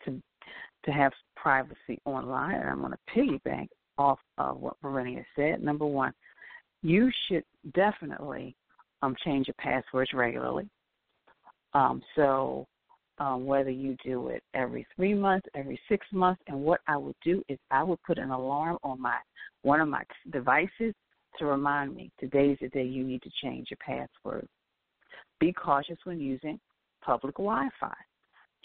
to 0.05 0.21
to 0.85 0.91
have 0.91 1.13
privacy 1.37 2.01
online. 2.05 2.55
And 2.55 2.69
I'm 2.69 2.81
going 2.81 2.93
to 2.93 3.15
piggyback 3.15 3.69
off 3.97 4.19
of 4.39 4.59
what 4.59 4.81
Varinia 4.83 5.25
said. 5.35 5.63
Number 5.63 5.87
one, 5.87 6.13
you 6.83 7.11
should 7.27 7.45
definitely 7.75 8.55
um, 9.03 9.17
change 9.25 9.49
your 9.49 9.55
passwords 9.59 10.13
regularly. 10.13 10.69
Um, 11.75 12.03
so 12.17 12.67
um, 13.19 13.45
whether 13.47 13.71
you 13.71 13.97
do 14.05 14.29
it 14.29 14.43
every 14.55 14.87
three 14.95 15.15
months, 15.15 15.47
every 15.55 15.79
six 15.89 16.07
months, 16.13 16.41
and 16.47 16.61
what 16.61 16.81
I 16.87 16.97
would 16.97 17.17
do 17.25 17.43
is 17.49 17.59
I 17.71 17.83
would 17.83 18.03
put 18.05 18.19
an 18.19 18.31
alarm 18.31 18.79
on 18.83 19.01
my 19.01 19.17
one 19.63 19.81
of 19.81 19.89
my 19.89 20.05
devices 20.33 20.95
to 21.39 21.47
remind 21.47 21.95
me 21.95 22.11
today's 22.19 22.59
the 22.61 22.69
day 22.69 22.85
you 22.85 23.05
need 23.05 23.23
to 23.23 23.31
change 23.43 23.69
your 23.71 23.79
password. 23.85 24.47
Be 25.41 25.53
cautious 25.53 25.99
when 26.05 26.21
using 26.21 26.59
public 27.05 27.37
Wi-Fi. 27.37 27.95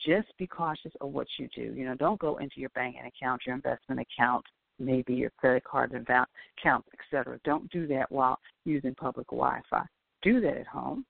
Just 0.06 0.28
be 0.38 0.48
cautious 0.48 0.92
of 1.02 1.12
what 1.12 1.28
you 1.38 1.48
do. 1.56 1.74
You 1.76 1.86
know, 1.86 1.96
don't 1.96 2.20
go 2.20 2.38
into 2.38 2.60
your 2.60 2.70
banking 2.70 3.06
account, 3.06 3.42
your 3.46 3.56
investment 3.56 4.02
account, 4.02 4.46
maybe 4.80 5.14
your 5.14 5.32
credit 5.38 5.64
card 5.64 5.94
account, 5.94 6.86
etc. 6.94 7.40
Don't 7.44 7.70
do 7.72 7.88
that 7.88 8.12
while 8.12 8.38
using 8.66 8.96
public 8.96 9.28
Wi-Fi. 9.28 9.86
Do 10.22 10.42
that 10.42 10.58
at 10.58 10.68
home. 10.68 11.06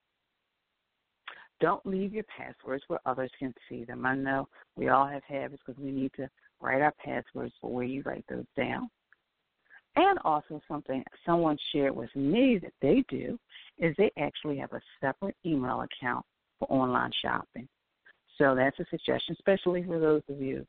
Don't 1.60 1.86
leave 1.86 2.14
your 2.14 2.26
passwords 2.26 2.84
where 2.88 3.00
others 3.06 3.32
can 3.40 3.54
see 3.70 3.86
them. 3.86 4.06
I 4.06 4.16
know 4.16 4.48
we 4.76 4.90
all 4.90 5.08
have 5.08 5.24
habits 5.24 5.62
because 5.66 5.82
we 5.82 5.92
need 5.92 6.12
to 6.18 6.30
write 6.60 6.82
our 6.82 6.94
passwords, 7.04 7.54
but 7.62 7.72
where 7.72 7.86
you 7.86 8.04
write 8.06 8.26
those 8.28 8.46
down. 8.58 8.90
And 9.96 10.18
also, 10.26 10.60
something 10.68 11.04
someone 11.26 11.58
shared 11.72 11.96
with 11.96 12.14
me 12.16 12.60
that 12.62 12.74
they 12.82 13.04
do 13.10 13.40
is 13.78 13.96
they 13.98 14.12
actually 14.18 14.58
have 14.58 14.74
a 14.74 14.82
separate 15.00 15.36
email 15.46 15.82
account 15.82 16.26
for 16.60 16.72
online 16.72 17.12
shopping. 17.22 17.68
So 18.38 18.56
that's 18.56 18.80
a 18.80 18.86
suggestion, 18.90 19.36
especially 19.40 19.84
for 19.84 20.00
those 20.00 20.24
of 20.30 20.42
you 20.42 20.66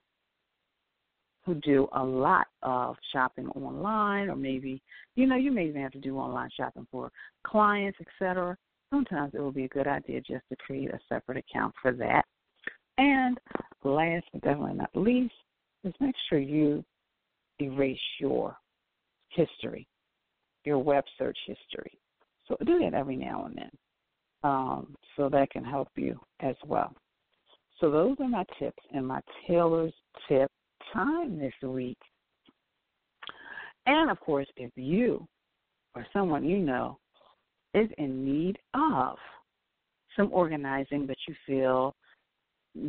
who 1.45 1.55
do 1.57 1.89
a 1.93 2.03
lot 2.03 2.47
of 2.63 2.97
shopping 3.13 3.49
online, 3.51 4.29
or 4.29 4.37
maybe 4.37 4.83
you 5.15 5.27
know 5.27 5.37
you 5.37 5.53
may 5.53 5.67
even 5.67 5.83
have 5.83 5.93
to 5.93 6.01
do 6.01 6.19
online 6.19 6.51
shopping 6.57 6.87
for 6.91 7.11
clients, 7.47 7.99
etc. 8.01 8.57
Sometimes 8.91 9.35
it 9.35 9.41
will 9.41 9.53
be 9.53 9.65
a 9.65 9.69
good 9.69 9.87
idea 9.87 10.21
just 10.21 10.45
to 10.51 10.57
create 10.57 10.91
a 10.91 10.99
separate 11.09 11.39
account 11.39 11.75
for 11.81 11.93
that. 11.93 12.25
And 12.97 13.39
last 13.83 14.25
but 14.33 14.43
definitely 14.43 14.75
not 14.75 14.91
least, 14.95 15.35
is 15.85 15.93
make 16.01 16.15
sure 16.29 16.39
you 16.39 16.85
erase 17.61 17.99
your 18.21 18.57
history, 19.31 19.87
your 20.65 20.79
web 20.79 21.05
search 21.19 21.39
history. 21.47 21.99
So 22.47 22.57
do 22.65 22.79
that 22.81 22.95
every 22.95 23.17
now 23.17 23.47
and 23.47 23.57
then. 23.57 23.71
Um, 24.43 24.97
so 25.17 25.29
that 25.31 25.51
can 25.51 25.65
help 25.65 25.89
you 25.97 26.21
as 26.41 26.57
well. 26.67 26.95
So 27.81 27.91
those 27.91 28.17
are 28.21 28.29
my 28.29 28.45
tips 28.59 28.83
and 28.93 29.07
my 29.07 29.21
Taylor's 29.47 29.93
tip 30.29 30.51
time 30.93 31.39
this 31.39 31.53
week. 31.63 31.99
And 33.87 34.11
of 34.11 34.21
course, 34.21 34.47
if 34.57 34.71
you 34.77 35.27
or 35.95 36.07
someone 36.13 36.45
you 36.45 36.59
know 36.59 36.99
is 37.75 37.89
in 37.99 38.25
need 38.25 38.59
of 38.75 39.17
some 40.17 40.31
organizing, 40.33 41.07
but 41.07 41.17
you 41.29 41.35
feel 41.47 41.95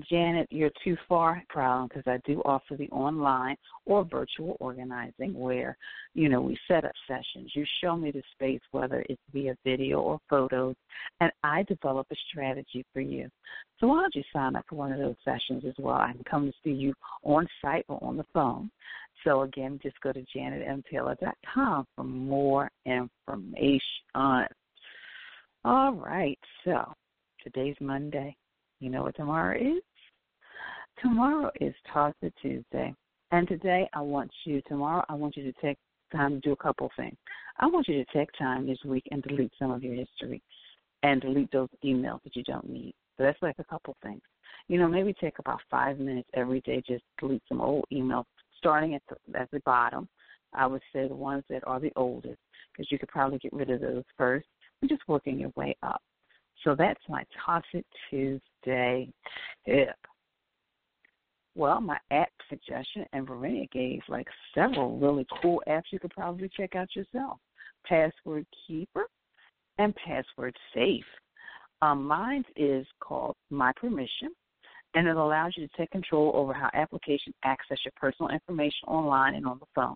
Janet, 0.09 0.47
you're 0.49 0.71
too 0.83 0.97
far 1.07 1.43
problem 1.47 1.87
because 1.87 2.03
I 2.07 2.19
do 2.25 2.41
offer 2.43 2.75
the 2.75 2.89
online 2.89 3.55
or 3.85 4.03
virtual 4.03 4.57
organizing 4.59 5.33
where, 5.37 5.77
you 6.15 6.27
know, 6.27 6.41
we 6.41 6.57
set 6.67 6.85
up 6.85 6.91
sessions. 7.07 7.51
You 7.53 7.65
show 7.81 7.95
me 7.95 8.09
the 8.09 8.23
space, 8.33 8.61
whether 8.71 9.05
it's 9.09 9.21
via 9.31 9.55
video 9.63 10.01
or 10.01 10.19
photos, 10.27 10.75
and 11.21 11.31
I 11.43 11.63
develop 11.63 12.07
a 12.11 12.15
strategy 12.31 12.83
for 12.93 13.01
you. 13.01 13.29
So 13.79 13.87
why 13.87 14.01
don't 14.01 14.15
you 14.15 14.23
sign 14.33 14.55
up 14.55 14.65
for 14.67 14.75
one 14.75 14.91
of 14.91 14.97
those 14.97 15.15
sessions 15.23 15.63
as 15.67 15.75
well? 15.77 15.97
I 15.97 16.13
can 16.13 16.23
come 16.23 16.47
to 16.47 16.53
see 16.63 16.71
you 16.71 16.93
on 17.23 17.47
site 17.61 17.85
or 17.87 18.03
on 18.03 18.17
the 18.17 18.25
phone. 18.33 18.71
So 19.23 19.43
again, 19.43 19.79
just 19.83 19.99
go 20.01 20.11
to 20.11 20.25
janetmtaylor.com 20.35 21.87
for 21.95 22.03
more 22.03 22.71
information. 22.85 23.81
On. 24.15 24.47
All 25.63 25.93
right, 25.93 26.39
so 26.63 26.91
today's 27.43 27.75
Monday. 27.79 28.35
You 28.79 28.89
know 28.89 29.03
what 29.03 29.15
tomorrow 29.15 29.57
is? 29.57 29.81
Tomorrow 31.01 31.51
is 31.61 31.73
It 32.21 32.33
Tuesday. 32.41 32.93
And 33.31 33.47
today 33.47 33.89
I 33.93 34.01
want 34.01 34.31
you, 34.45 34.61
tomorrow, 34.67 35.03
I 35.09 35.13
want 35.13 35.35
you 35.37 35.43
to 35.43 35.61
take 35.61 35.77
time 36.11 36.35
to 36.35 36.39
do 36.39 36.51
a 36.51 36.57
couple 36.57 36.89
things. 36.95 37.15
I 37.59 37.67
want 37.67 37.87
you 37.87 38.03
to 38.03 38.17
take 38.17 38.29
time 38.37 38.67
this 38.67 38.77
week 38.85 39.03
and 39.11 39.23
delete 39.23 39.51
some 39.57 39.71
of 39.71 39.83
your 39.83 39.95
history 39.95 40.41
and 41.03 41.21
delete 41.21 41.51
those 41.51 41.69
emails 41.83 42.21
that 42.23 42.35
you 42.35 42.43
don't 42.43 42.69
need. 42.69 42.93
So 43.17 43.23
that's 43.23 43.41
like 43.41 43.55
a 43.59 43.63
couple 43.63 43.95
things. 44.03 44.21
You 44.67 44.77
know, 44.77 44.87
maybe 44.87 45.13
take 45.13 45.39
about 45.39 45.61
five 45.69 45.99
minutes 45.99 46.29
every 46.33 46.61
day, 46.61 46.83
just 46.87 47.03
delete 47.19 47.43
some 47.47 47.61
old 47.61 47.85
emails, 47.93 48.25
starting 48.57 48.95
at 48.95 49.01
the, 49.09 49.39
at 49.39 49.49
the 49.51 49.61
bottom. 49.65 50.07
I 50.53 50.65
would 50.65 50.81
say 50.93 51.07
the 51.07 51.15
ones 51.15 51.43
that 51.49 51.65
are 51.67 51.79
the 51.79 51.91
oldest, 51.95 52.39
because 52.71 52.91
you 52.91 52.99
could 52.99 53.09
probably 53.09 53.39
get 53.39 53.53
rid 53.53 53.69
of 53.69 53.81
those 53.81 54.03
first 54.17 54.47
and 54.81 54.89
just 54.89 55.07
working 55.07 55.39
your 55.39 55.51
way 55.55 55.75
up. 55.83 56.01
So 56.65 56.75
that's 56.75 56.99
my 57.07 57.23
Toss 57.45 57.63
It 57.73 57.85
Tuesday 58.09 59.07
tip. 59.65 59.95
Well, 61.53 61.79
my 61.79 61.97
app 62.11 62.31
suggestion, 62.49 63.05
and 63.13 63.25
Verena 63.25 63.65
gave 63.71 64.01
like 64.09 64.27
several 64.53 64.97
really 64.97 65.25
cool 65.41 65.63
apps 65.69 65.83
you 65.91 65.99
could 65.99 66.11
probably 66.11 66.49
check 66.49 66.75
out 66.75 66.93
yourself 66.95 67.37
Password 67.85 68.45
Keeper 68.67 69.05
and 69.77 69.95
Password 69.95 70.55
Safe. 70.73 71.05
Um, 71.81 72.05
mine 72.05 72.43
is 72.57 72.85
called 72.99 73.35
My 73.51 73.71
Permission, 73.79 74.29
and 74.95 75.07
it 75.07 75.15
allows 75.15 75.53
you 75.55 75.67
to 75.67 75.77
take 75.77 75.91
control 75.91 76.31
over 76.33 76.51
how 76.51 76.69
applications 76.73 77.35
access 77.43 77.77
your 77.85 77.93
personal 77.95 78.31
information 78.31 78.87
online 78.87 79.35
and 79.35 79.45
on 79.45 79.59
the 79.59 79.67
phone. 79.75 79.95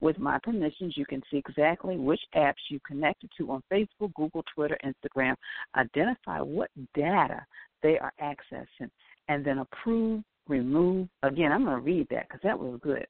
With 0.00 0.18
my 0.18 0.38
permissions, 0.42 0.96
you 0.96 1.04
can 1.04 1.22
see 1.30 1.36
exactly 1.36 1.96
which 1.96 2.20
apps 2.34 2.54
you 2.70 2.80
connected 2.86 3.30
to 3.36 3.50
on 3.50 3.62
Facebook, 3.70 4.14
Google, 4.14 4.44
Twitter, 4.54 4.78
Instagram, 4.84 5.34
identify 5.76 6.40
what 6.40 6.70
data 6.94 7.44
they 7.82 7.98
are 7.98 8.12
accessing, 8.22 8.90
and 9.28 9.44
then 9.44 9.58
approve, 9.58 10.22
remove. 10.48 11.08
Again, 11.22 11.52
I'm 11.52 11.64
going 11.64 11.76
to 11.76 11.82
read 11.82 12.06
that 12.10 12.28
because 12.28 12.40
that 12.42 12.58
was 12.58 12.80
good. 12.82 13.06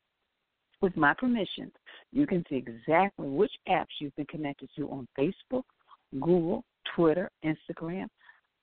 With 0.80 0.96
my 0.96 1.14
permissions, 1.14 1.72
you 2.10 2.26
can 2.26 2.44
see 2.48 2.56
exactly 2.56 3.28
which 3.28 3.52
apps 3.68 3.86
you've 4.00 4.16
been 4.16 4.26
connected 4.26 4.68
to 4.76 4.90
on 4.90 5.06
Facebook, 5.18 5.62
Google, 6.12 6.64
Twitter, 6.96 7.30
Instagram, 7.44 8.06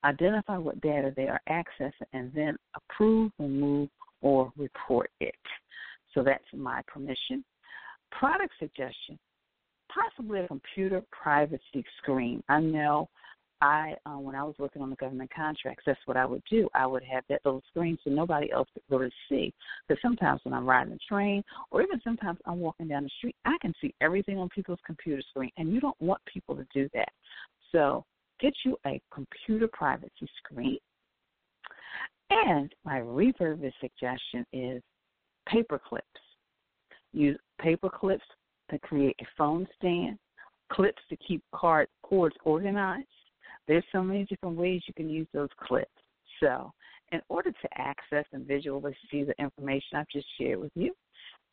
identify 0.04 0.58
what 0.58 0.82
data 0.82 1.14
they 1.16 1.28
are 1.28 1.42
accessing, 1.50 1.92
and 2.14 2.32
then 2.34 2.58
approve, 2.76 3.32
remove, 3.40 3.90
or 4.22 4.52
report 4.58 5.12
it. 5.22 5.36
So 6.14 6.24
that's 6.24 6.44
my 6.54 6.82
permission. 6.88 7.44
Product 8.12 8.54
suggestion, 8.60 9.20
possibly 9.94 10.40
a 10.42 10.48
computer 10.48 11.04
privacy 11.12 11.84
screen. 12.02 12.44
I 12.50 12.60
know 12.60 13.10
I 13.62 13.96
uh, 14.06 14.20
when 14.20 14.36
I 14.36 14.44
was 14.44 14.56
working 14.60 14.82
on 14.82 14.90
the 14.90 14.96
government 14.98 15.32
contracts, 15.36 15.84
that's 15.86 16.00
what 16.06 16.18
I 16.18 16.26
would 16.26 16.44
do. 16.50 16.70
I 16.76 16.86
would 16.86 17.04
have 17.04 17.24
that 17.30 17.42
little 17.44 17.64
screen 17.70 17.98
so 18.04 18.10
nobody 18.10 18.52
else 18.52 18.68
could 18.74 18.84
go 18.90 18.98
really 18.98 19.12
see. 19.30 19.54
Because 19.88 20.02
sometimes 20.02 20.42
when 20.44 20.54
I'm 20.54 20.68
riding 20.68 20.94
the 20.94 21.00
train, 21.08 21.44
or 21.72 21.82
even 21.82 22.00
sometimes 22.04 22.40
I'm 22.46 22.60
walking 22.60 22.88
down 22.88 23.04
the 23.04 23.10
street, 23.18 23.36
I 23.46 23.58
can 23.62 23.74
see 23.82 23.94
everything 24.02 24.38
on 24.38 24.50
people's 24.50 24.80
computer 24.86 25.22
screen, 25.30 25.52
and 25.58 25.74
you 25.74 25.80
don't 25.80 26.00
want 26.00 26.22
people 26.32 26.56
to 26.56 26.66
do 26.74 26.88
that. 26.94 27.10
So 27.72 28.06
get 28.40 28.54
you 28.64 28.78
a 28.86 29.02
computer 29.12 29.68
privacy 29.72 30.30
screen. 30.44 30.78
And 32.30 32.74
my 32.84 33.00
repurpose 33.00 33.74
suggestion 33.80 34.46
is 34.54 34.84
paper 35.48 35.80
clips. 35.80 36.06
Use 37.18 37.40
paper 37.60 37.90
clips 37.90 38.26
to 38.70 38.78
create 38.78 39.16
a 39.20 39.26
phone 39.36 39.68
stand, 39.76 40.20
clips 40.72 41.02
to 41.10 41.18
keep 41.18 41.42
card 41.52 41.88
cords 42.04 42.36
organized. 42.44 43.08
There's 43.68 43.84
so 43.92 44.04
many 44.04 44.24
different 44.26 44.56
ways 44.56 44.84
you 44.88 44.94
can 44.94 45.10
use 45.10 45.26
those 45.34 45.50
clips. 45.60 45.90
So, 46.40 46.72
in 47.12 47.20
order 47.28 47.52
to 47.52 47.70
access 47.76 48.26
and 48.34 48.46
visually 48.46 48.96
see 49.10 49.24
the 49.24 49.34
information 49.42 49.98
I've 49.98 50.08
just 50.10 50.28
shared 50.40 50.60
with 50.60 50.72
you, 50.76 50.94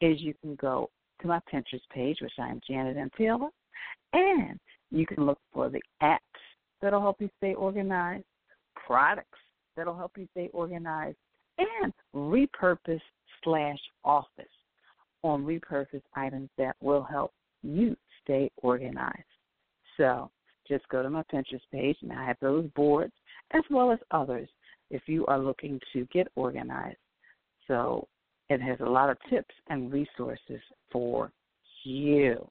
is 0.02 0.20
you 0.20 0.34
can 0.42 0.54
go 0.56 0.90
to 1.22 1.28
my 1.28 1.40
Pinterest 1.50 1.80
page, 1.90 2.18
which 2.20 2.32
I 2.38 2.48
am 2.48 2.60
Janet 2.68 2.98
M. 2.98 3.08
Taylor, 3.16 3.48
and 4.12 4.60
you 4.90 5.06
can 5.06 5.24
look 5.24 5.38
for 5.50 5.70
the 5.70 5.80
apps 6.02 6.18
that'll 6.82 7.00
help 7.00 7.22
you 7.22 7.30
stay 7.38 7.54
organized, 7.54 8.24
products 8.86 9.38
that'll 9.78 9.96
help 9.96 10.12
you 10.18 10.28
stay 10.32 10.50
organized, 10.52 11.16
and 11.56 11.90
repurpose 12.14 13.00
slash 13.42 13.78
office 14.04 14.44
on 15.24 15.44
repurposed 15.44 16.02
items 16.14 16.50
that 16.58 16.76
will 16.80 17.02
help 17.02 17.32
you 17.62 17.96
stay 18.22 18.50
organized. 18.58 19.24
So 19.96 20.30
just 20.68 20.88
go 20.88 21.02
to 21.02 21.10
my 21.10 21.22
Pinterest 21.32 21.60
page 21.72 21.96
and 22.02 22.12
I 22.12 22.24
have 22.26 22.36
those 22.40 22.66
boards 22.76 23.12
as 23.52 23.62
well 23.70 23.90
as 23.90 23.98
others 24.10 24.48
if 24.90 25.02
you 25.06 25.26
are 25.26 25.38
looking 25.38 25.80
to 25.92 26.06
get 26.12 26.28
organized. 26.36 26.98
So 27.66 28.06
it 28.50 28.60
has 28.60 28.78
a 28.80 28.88
lot 28.88 29.10
of 29.10 29.16
tips 29.30 29.54
and 29.68 29.92
resources 29.92 30.60
for 30.92 31.32
you. 31.82 32.48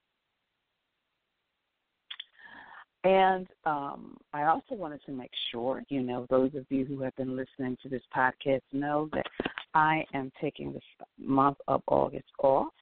And 3.04 3.48
um, 3.66 4.18
I 4.34 4.44
also 4.44 4.76
wanted 4.76 5.02
to 5.06 5.12
make 5.12 5.32
sure, 5.52 5.84
you 5.90 6.02
know, 6.02 6.26
those 6.30 6.52
of 6.56 6.66
you 6.70 6.86
who 6.86 7.02
have 7.02 7.16
been 7.18 7.36
listening 7.36 7.78
to 7.84 7.90
this 7.90 8.02
podcast 8.16 8.62
know 8.72 9.10
that 9.14 9.26
I 9.74 10.06
am 10.14 10.32
taking 10.40 10.74
this 10.74 10.84
month 11.18 11.58
of 11.68 11.82
August 11.88 12.30
off. 12.40 12.74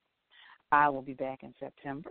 I 0.72 0.90
will 0.90 1.02
be 1.02 1.14
back 1.14 1.44
in 1.44 1.54
September. 1.60 2.10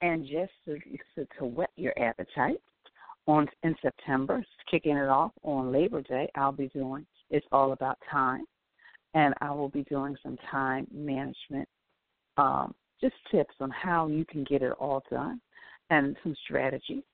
And 0.00 0.24
just 0.24 0.52
to, 0.64 0.78
to, 1.14 1.26
to 1.38 1.44
whet 1.44 1.70
your 1.76 1.96
appetite, 1.98 2.60
on 3.26 3.48
in 3.62 3.74
September, 3.80 4.44
kicking 4.70 4.96
it 4.96 5.08
off 5.08 5.32
on 5.42 5.72
Labor 5.72 6.02
Day, 6.02 6.28
I'll 6.34 6.52
be 6.52 6.68
doing 6.68 7.06
it's 7.30 7.46
all 7.50 7.72
about 7.72 7.98
time, 8.10 8.44
and 9.14 9.32
I 9.40 9.50
will 9.52 9.68
be 9.68 9.84
doing 9.84 10.16
some 10.22 10.36
time 10.50 10.86
management, 10.92 11.68
um, 12.36 12.74
just 13.00 13.14
tips 13.30 13.54
on 13.60 13.70
how 13.70 14.06
you 14.06 14.24
can 14.26 14.44
get 14.44 14.62
it 14.62 14.72
all 14.72 15.02
done, 15.10 15.40
and 15.90 16.16
some 16.22 16.36
strategies. 16.44 17.04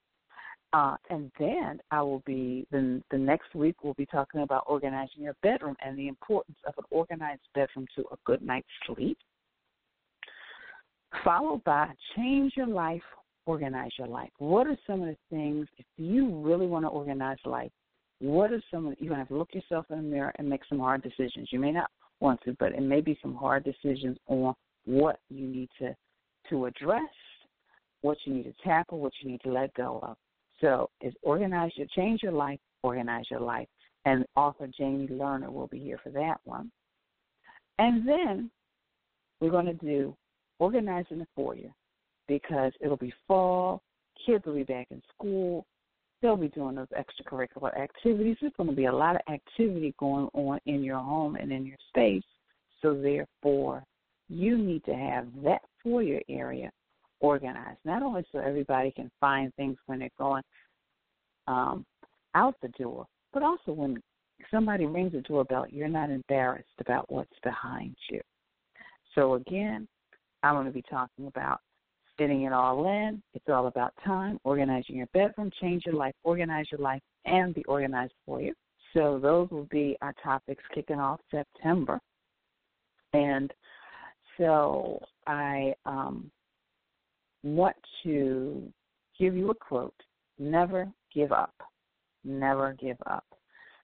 Uh, 0.74 0.96
and 1.09 1.31
then 1.38 1.81
I 1.90 2.02
will 2.02 2.22
be 2.26 2.66
the 2.70 3.02
the 3.11 3.16
next 3.16 3.54
week 3.54 3.76
we'll 3.83 3.94
be 3.94 4.04
talking 4.04 4.42
about 4.42 4.64
organizing 4.66 5.22
your 5.22 5.37
bedroom 5.42 5.76
and 5.83 5.98
the 5.98 6.09
importance 6.09 6.59
of 6.66 6.74
an 6.76 6.85
organized 6.90 7.40
bedroom 7.54 7.87
to 7.96 8.02
a 8.12 8.16
good 8.26 8.42
night's 8.42 8.68
sleep. 8.87 9.16
Followed 11.24 11.64
by 11.64 11.88
change 12.14 12.52
your 12.54 12.66
life, 12.66 13.02
organize 13.46 13.92
your 13.98 14.09
life. 14.09 14.31
What 14.37 14.66
are 14.66 14.76
some 14.87 15.00
of 15.00 15.09
the 15.09 15.16
things 15.31 15.66
if 15.78 15.87
you 15.96 16.38
really 16.42 16.66
want 16.66 16.85
to 16.85 16.88
organize 16.88 17.38
life? 17.46 17.72
What 18.18 18.52
are 18.52 18.62
some 18.70 18.88
of 18.88 18.94
you're 18.98 19.09
gonna 19.09 19.20
have 19.20 19.28
to 19.28 19.38
look 19.38 19.54
yourself 19.54 19.87
in 19.88 19.96
the 19.96 20.02
mirror 20.02 20.35
and 20.38 20.46
make 20.46 20.62
some 20.68 20.81
hard 20.81 21.02
decisions. 21.02 21.48
You 21.50 21.61
may 21.61 21.72
not 21.72 21.90
want 22.20 22.42
to, 22.42 22.54
but 22.61 22.72
it 22.72 22.83
may 22.83 23.00
be 23.00 23.18
some 23.22 23.35
hard 23.35 23.64
decisions 23.64 24.18
on 24.26 24.54
what 24.85 25.18
you 25.31 25.46
need 25.46 25.70
to 25.78 25.96
to 26.50 26.66
address, 26.66 27.00
what 28.02 28.18
you 28.26 28.35
need 28.35 28.44
to 28.44 28.54
tackle, 28.62 28.98
what 28.98 29.12
you 29.22 29.31
need 29.31 29.40
to 29.42 29.52
let 29.52 29.72
go 29.72 30.00
of. 30.02 30.16
So 30.61 30.90
it's 31.01 31.16
organize 31.23 31.73
your 31.77 31.87
change 31.94 32.23
your 32.23 32.33
life, 32.33 32.59
organize 32.83 33.25
your 33.31 33.40
life. 33.40 33.68
And 34.05 34.25
author 34.37 34.68
Jamie 34.79 35.09
Lerner 35.09 35.53
will 35.53 35.66
be 35.66 35.79
here 35.79 36.01
for 36.03 36.11
that 36.11 36.40
one. 36.44 36.71
And 37.79 38.09
then 38.09 38.51
we're 39.40 39.51
going 39.51 39.66
to 39.66 39.75
do 39.75 40.16
organizing 40.59 41.18
the 41.18 41.27
foyer 41.37 41.73
because 42.27 42.73
it'll 42.81 42.97
be 42.97 43.12
fall, 43.27 43.83
kids 44.25 44.44
will 44.44 44.55
be 44.55 44.64
back 44.64 44.88
in 44.90 45.01
school, 45.14 45.64
they'll 46.21 46.37
be 46.37 46.49
doing 46.49 46.75
those 46.75 46.88
extracurricular 46.88 47.77
activities. 47.79 48.37
There's 48.40 48.53
going 48.57 48.71
to 48.71 48.77
be 48.77 48.87
a 48.87 48.92
lot 48.92 49.16
of 49.16 49.23
activity 49.33 49.94
going 49.99 50.29
on 50.35 50.59
in 50.66 50.83
your 50.83 50.99
home 50.99 51.37
and 51.37 51.53
in 51.53 51.64
your 51.64 51.77
space. 51.88 52.25
So 52.83 52.94
therefore, 52.94 53.85
you 54.29 54.59
need 54.59 54.85
to 54.85 54.94
have 54.94 55.27
that 55.44 55.62
foyer 55.83 56.21
area 56.29 56.71
organized, 57.20 57.78
not 57.85 58.02
only 58.02 58.24
so 58.33 58.38
everybody 58.38 58.90
can 58.90 59.11
find 59.20 59.54
things 59.54 59.76
when 59.87 59.98
they're 59.98 60.11
going 60.18 60.42
um, 61.46 61.85
out 62.35 62.54
the 62.62 62.68
door, 62.68 63.07
but 63.33 63.42
also 63.42 63.72
when 63.72 64.00
somebody 64.50 64.87
rings 64.87 65.12
the 65.12 65.20
doorbell, 65.22 65.66
you're 65.68 65.88
not 65.88 66.11
embarrassed 66.11 66.68
about 66.81 67.11
what's 67.11 67.31
behind 67.42 67.96
you. 68.11 68.20
So 69.14 69.35
again, 69.35 69.88
I'm 70.42 70.54
going 70.54 70.66
to 70.66 70.72
be 70.72 70.85
talking 70.88 71.26
about 71.26 71.61
fitting 72.16 72.42
it 72.42 72.52
all 72.52 72.87
in. 72.87 73.22
It's 73.35 73.48
all 73.48 73.66
about 73.66 73.92
time, 74.04 74.38
organizing 74.44 74.96
your 74.96 75.09
bedroom, 75.12 75.50
change 75.61 75.85
your 75.87 75.94
life, 75.94 76.14
organize 76.24 76.66
your 76.70 76.81
life, 76.81 77.02
and 77.24 77.54
be 77.54 77.64
organized 77.64 78.12
for 78.26 78.40
you. 78.40 78.54
So 78.94 79.18
those 79.20 79.50
will 79.50 79.68
be 79.70 79.96
our 80.02 80.14
topics 80.22 80.62
kicking 80.74 80.98
off 80.98 81.20
September. 81.31 82.00
And 83.12 83.52
so 84.37 85.00
I 85.26 85.74
um, 85.85 86.31
want 87.42 87.77
to 88.05 88.72
give 89.18 89.37
you 89.37 89.51
a 89.51 89.55
quote 89.55 89.94
never 90.38 90.88
give 91.14 91.33
up. 91.33 91.55
Never 92.24 92.74
give 92.81 92.96
up. 93.07 93.24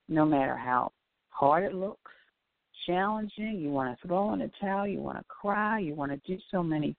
No 0.08 0.24
matter 0.24 0.56
how 0.56 0.92
hard 1.30 1.64
it 1.64 1.74
looks, 1.74 2.12
challenging, 2.86 3.58
you 3.58 3.70
want 3.70 3.98
to 3.98 4.06
throw 4.06 4.32
in 4.34 4.42
a 4.42 4.50
towel, 4.60 4.86
you 4.86 5.00
want 5.00 5.18
to 5.18 5.24
cry, 5.28 5.78
you 5.78 5.94
want 5.94 6.12
to 6.12 6.20
do 6.26 6.40
so 6.50 6.62
many. 6.62 6.94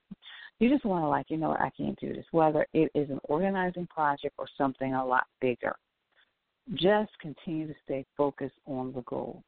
You 0.58 0.70
just 0.70 0.84
want 0.84 1.04
to, 1.04 1.08
like, 1.08 1.26
you 1.28 1.36
know 1.36 1.50
what, 1.50 1.60
I 1.60 1.70
can't 1.76 1.98
do 2.00 2.12
this. 2.12 2.24
Whether 2.32 2.66
it 2.72 2.90
is 2.94 3.10
an 3.10 3.20
organizing 3.24 3.86
project 3.86 4.34
or 4.38 4.46
something 4.56 4.94
a 4.94 5.06
lot 5.06 5.26
bigger, 5.40 5.76
just 6.74 7.12
continue 7.20 7.68
to 7.68 7.74
stay 7.84 8.04
focused 8.16 8.56
on 8.66 8.92
the 8.92 9.02
goal. 9.02 9.42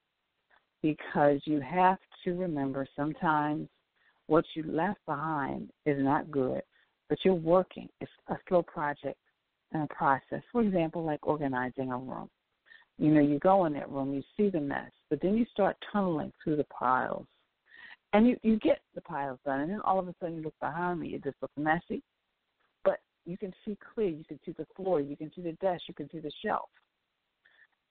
Because 0.83 1.41
you 1.45 1.61
have 1.61 1.99
to 2.25 2.35
remember 2.35 2.87
sometimes 2.95 3.69
what 4.29 4.45
you 4.55 4.63
left 4.65 5.01
behind 5.07 5.71
is 5.87 5.97
not 6.01 6.31
good, 6.31 6.63
but 7.09 7.19
you're 7.25 7.35
working. 7.35 7.89
It's 8.01 8.11
a 8.29 8.37
slow 8.49 8.63
project 8.63 9.19
and 9.73 9.83
a 9.85 9.95
process. 9.95 10.43
For 10.53 10.63
example, 10.63 11.05
like 11.05 11.27
organizing 11.27 11.91
a 11.91 11.99
room. 11.99 12.29
You 12.99 13.13
know, 13.13 13.21
you 13.21 13.39
go 13.39 13.67
in 13.67 13.75
that 13.75 13.91
room, 13.91 14.13
you 14.13 14.23
see 14.37 14.51
the 14.51 14.61
mess, 14.61 14.91
but 15.09 15.21
then 15.23 15.37
you 15.37 15.47
start 15.53 15.77
tunneling 15.93 16.33
through 16.43 16.57
the 16.57 16.65
piles. 16.65 17.27
And 18.13 18.27
you, 18.27 18.37
you 18.43 18.59
get 18.59 18.81
the 18.95 19.03
piles 19.03 19.39
done, 19.45 19.61
and 19.61 19.71
then 19.71 19.81
all 19.83 19.99
of 19.99 20.09
a 20.09 20.15
sudden 20.19 20.37
you 20.37 20.43
look 20.43 20.59
behind 20.61 20.99
me, 20.99 21.09
it 21.09 21.23
just 21.23 21.37
looks 21.41 21.55
messy. 21.57 22.03
But 22.85 22.99
you 23.27 23.37
can 23.37 23.53
see 23.65 23.77
clear, 23.95 24.09
you 24.09 24.25
can 24.25 24.41
see 24.45 24.53
the 24.53 24.67
floor, 24.75 25.01
you 25.01 25.17
can 25.17 25.31
see 25.37 25.43
the 25.43 25.53
desk, 25.53 25.83
you 25.87 25.95
can 25.95 26.11
see 26.11 26.19
the 26.19 26.33
shelf. 26.45 26.69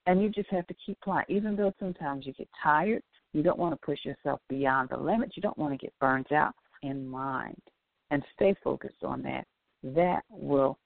And 0.08 0.22
you 0.22 0.30
just 0.30 0.50
have 0.50 0.66
to 0.68 0.76
keep 0.86 1.00
playing. 1.02 1.26
Even 1.30 1.56
though 1.56 1.74
sometimes 1.80 2.26
you 2.26 2.34
get 2.34 2.50
tired, 2.62 3.04
you 3.34 3.44
don't 3.44 3.60
want 3.60 3.80
to 3.80 3.86
push 3.86 4.00
yourself 4.04 4.40
beyond 4.50 4.90
the 4.90 4.98
limit. 4.98 5.34
You 5.36 5.42
don't 5.42 5.58
want 5.58 5.74
to 5.74 5.78
get 5.78 5.94
burnt 6.00 6.32
out 6.32 6.56
in 6.82 7.08
mind. 7.08 7.62
And 8.12 8.24
stay 8.36 8.56
focused 8.64 9.04
on 9.04 9.22
that. 9.24 9.46
That 9.84 10.24
will 10.30 10.78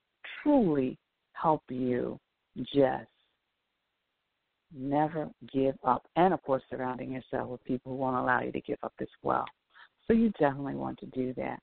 truly 0.41 0.97
help 1.34 1.63
you 1.69 2.19
just 2.73 3.07
never 4.75 5.29
give 5.51 5.75
up. 5.84 6.05
And 6.15 6.34
of 6.34 6.41
course, 6.43 6.63
surrounding 6.69 7.12
yourself 7.12 7.49
with 7.49 7.63
people 7.63 7.91
who 7.91 7.97
won't 7.97 8.17
allow 8.17 8.41
you 8.41 8.51
to 8.51 8.62
give 8.62 8.79
up 8.84 8.93
as 8.99 9.07
well. 9.21 9.45
So 10.07 10.13
you 10.13 10.29
definitely 10.39 10.75
want 10.75 10.99
to 10.99 11.05
do 11.07 11.34
that. 11.36 11.60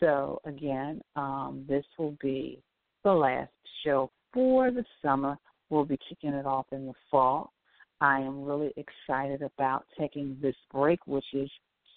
So 0.00 0.40
again, 0.44 1.00
um, 1.16 1.64
this 1.68 1.84
will 1.98 2.16
be 2.20 2.62
the 3.04 3.12
last 3.12 3.52
show 3.84 4.10
for 4.32 4.70
the 4.70 4.84
summer. 5.02 5.36
We'll 5.70 5.84
be 5.84 5.98
kicking 6.08 6.34
it 6.34 6.46
off 6.46 6.66
in 6.72 6.86
the 6.86 6.94
fall. 7.10 7.52
I 8.00 8.20
am 8.20 8.42
really 8.42 8.72
excited 8.76 9.42
about 9.42 9.86
taking 9.98 10.36
this 10.42 10.56
break, 10.72 11.06
which 11.06 11.24
is 11.32 11.50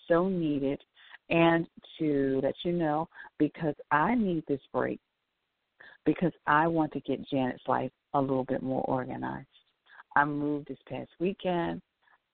so 0.08 0.30
needed, 0.30 0.80
and 1.30 1.68
to 2.00 2.40
let 2.44 2.56
you 2.64 2.72
know 2.72 3.08
because 3.38 3.76
I 3.92 4.16
need 4.16 4.44
this 4.48 4.62
break 4.74 5.00
because 6.06 6.32
I 6.46 6.68
want 6.68 6.94
to 6.94 7.02
get 7.02 7.28
Janet's 7.30 7.64
life 7.68 7.92
a 8.14 8.22
little 8.22 8.46
bit 8.46 8.64
more 8.64 8.84
organized. 8.84 9.48
I 10.16 10.26
moved 10.26 10.70
this 10.70 10.78
past 10.88 11.10
weekend, 11.20 11.82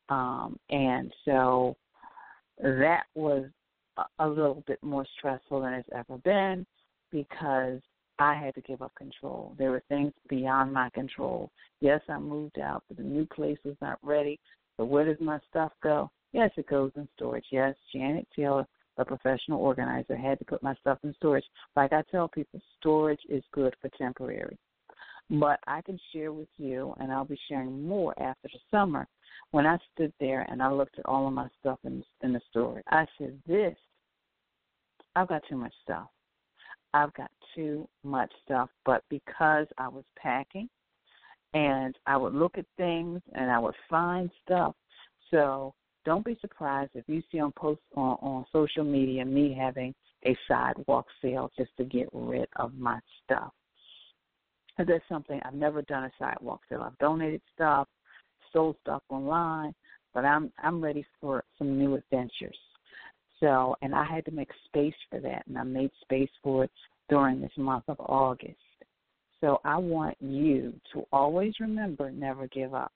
um, 0.09 0.57
and 0.69 1.11
so 1.25 1.75
that 2.59 3.03
was 3.15 3.45
a 4.19 4.27
little 4.27 4.63
bit 4.67 4.81
more 4.83 5.05
stressful 5.17 5.61
than 5.61 5.73
it's 5.73 5.89
ever 5.93 6.17
been 6.19 6.65
because 7.11 7.79
I 8.19 8.35
had 8.35 8.55
to 8.55 8.61
give 8.61 8.81
up 8.81 8.93
control. 8.95 9.55
There 9.57 9.71
were 9.71 9.83
things 9.89 10.13
beyond 10.29 10.71
my 10.71 10.89
control. 10.91 11.51
Yes, 11.81 12.01
I 12.07 12.19
moved 12.19 12.59
out, 12.59 12.83
but 12.87 12.97
the 12.97 13.03
new 13.03 13.25
place 13.25 13.57
was 13.65 13.75
not 13.81 13.97
ready. 14.03 14.39
So 14.77 14.85
where 14.85 15.05
does 15.05 15.19
my 15.19 15.39
stuff 15.49 15.71
go? 15.81 16.09
Yes, 16.31 16.51
it 16.57 16.67
goes 16.67 16.91
in 16.95 17.07
storage. 17.15 17.45
Yes, 17.51 17.75
Janet 17.93 18.27
Taylor, 18.35 18.65
the 18.97 19.05
professional 19.05 19.59
organizer, 19.59 20.15
had 20.15 20.39
to 20.39 20.45
put 20.45 20.63
my 20.63 20.75
stuff 20.75 20.99
in 21.03 21.13
storage. 21.15 21.45
Like 21.75 21.93
I 21.93 22.03
tell 22.11 22.27
people, 22.27 22.61
storage 22.79 23.21
is 23.29 23.43
good 23.51 23.75
for 23.81 23.89
temporary. 23.97 24.57
But 25.29 25.59
I 25.67 25.81
can 25.81 25.99
share 26.11 26.33
with 26.33 26.49
you, 26.57 26.93
and 26.99 27.11
I'll 27.11 27.25
be 27.25 27.39
sharing 27.47 27.87
more 27.87 28.13
after 28.21 28.49
the 28.49 28.59
summer. 28.69 29.07
When 29.51 29.65
I 29.65 29.77
stood 29.93 30.13
there 30.19 30.45
and 30.49 30.61
I 30.61 30.71
looked 30.71 30.99
at 30.99 31.05
all 31.05 31.27
of 31.27 31.33
my 31.33 31.47
stuff 31.59 31.79
in, 31.83 32.03
in 32.21 32.33
the 32.33 32.41
storage, 32.49 32.83
I 32.89 33.05
said, 33.17 33.39
"This, 33.47 33.75
I've 35.15 35.29
got 35.29 35.43
too 35.49 35.57
much 35.57 35.73
stuff. 35.83 36.07
I've 36.93 37.13
got 37.13 37.31
too 37.55 37.87
much 38.03 38.31
stuff." 38.43 38.69
But 38.85 39.03
because 39.09 39.67
I 39.77 39.87
was 39.87 40.03
packing, 40.17 40.69
and 41.53 41.95
I 42.05 42.17
would 42.17 42.33
look 42.33 42.57
at 42.57 42.65
things 42.77 43.21
and 43.33 43.49
I 43.49 43.59
would 43.59 43.75
find 43.89 44.29
stuff. 44.43 44.75
So 45.31 45.73
don't 46.05 46.25
be 46.25 46.37
surprised 46.41 46.91
if 46.95 47.05
you 47.07 47.21
see 47.31 47.39
on 47.39 47.51
posts 47.53 47.83
on, 47.95 48.17
on 48.21 48.45
social 48.51 48.83
media 48.83 49.25
me 49.25 49.55
having 49.57 49.93
a 50.25 50.35
sidewalk 50.47 51.05
sale 51.21 51.51
just 51.57 51.71
to 51.77 51.83
get 51.83 52.07
rid 52.13 52.47
of 52.57 52.73
my 52.75 52.99
stuff. 53.23 53.51
Because 54.69 54.91
that's 54.91 55.09
something 55.09 55.39
I've 55.45 55.53
never 55.53 55.81
done 55.83 56.05
a 56.05 56.11
sidewalk 56.17 56.61
sale. 56.67 56.81
I've 56.81 56.97
donated 56.97 57.41
stuff, 57.53 57.87
sold 58.51 58.75
stuff 58.81 59.03
online, 59.09 59.73
but 60.13 60.25
I'm 60.25 60.51
I'm 60.61 60.81
ready 60.83 61.05
for 61.19 61.43
some 61.57 61.77
new 61.77 61.95
adventures. 61.95 62.57
So, 63.39 63.75
and 63.81 63.93
I 63.93 64.05
had 64.05 64.25
to 64.25 64.31
make 64.31 64.49
space 64.65 64.93
for 65.09 65.19
that, 65.19 65.43
and 65.47 65.57
I 65.57 65.63
made 65.63 65.91
space 66.01 66.29
for 66.41 66.63
it 66.63 66.71
during 67.09 67.41
this 67.41 67.51
month 67.57 67.83
of 67.87 67.99
August. 67.99 68.55
So 69.41 69.59
I 69.65 69.77
want 69.77 70.15
you 70.21 70.73
to 70.93 71.03
always 71.11 71.53
remember 71.59 72.09
never 72.09 72.47
give 72.47 72.73
up. 72.73 72.93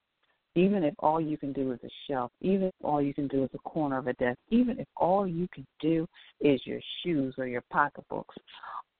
Even 0.58 0.84
if 0.84 0.96
all 0.98 1.22
you 1.22 1.38
can 1.38 1.54
do 1.54 1.72
is 1.72 1.80
a 1.84 1.90
shelf, 2.08 2.32
even 2.42 2.70
if 2.70 2.74
all 2.84 3.00
you 3.00 3.14
can 3.14 3.28
do 3.28 3.44
is 3.44 3.50
a 3.54 3.60
corner 3.60 4.00
of 4.00 4.08
a 4.08 4.14
desk, 4.14 4.40
even 4.50 4.80
if 4.80 4.88
all 4.98 5.28
you 5.28 5.48
can 5.54 5.68
do 5.80 6.08
is 6.42 6.60
your 6.66 6.80
shoes 7.04 7.36
or 7.38 7.46
your 7.46 7.62
pocketbooks, 7.72 8.36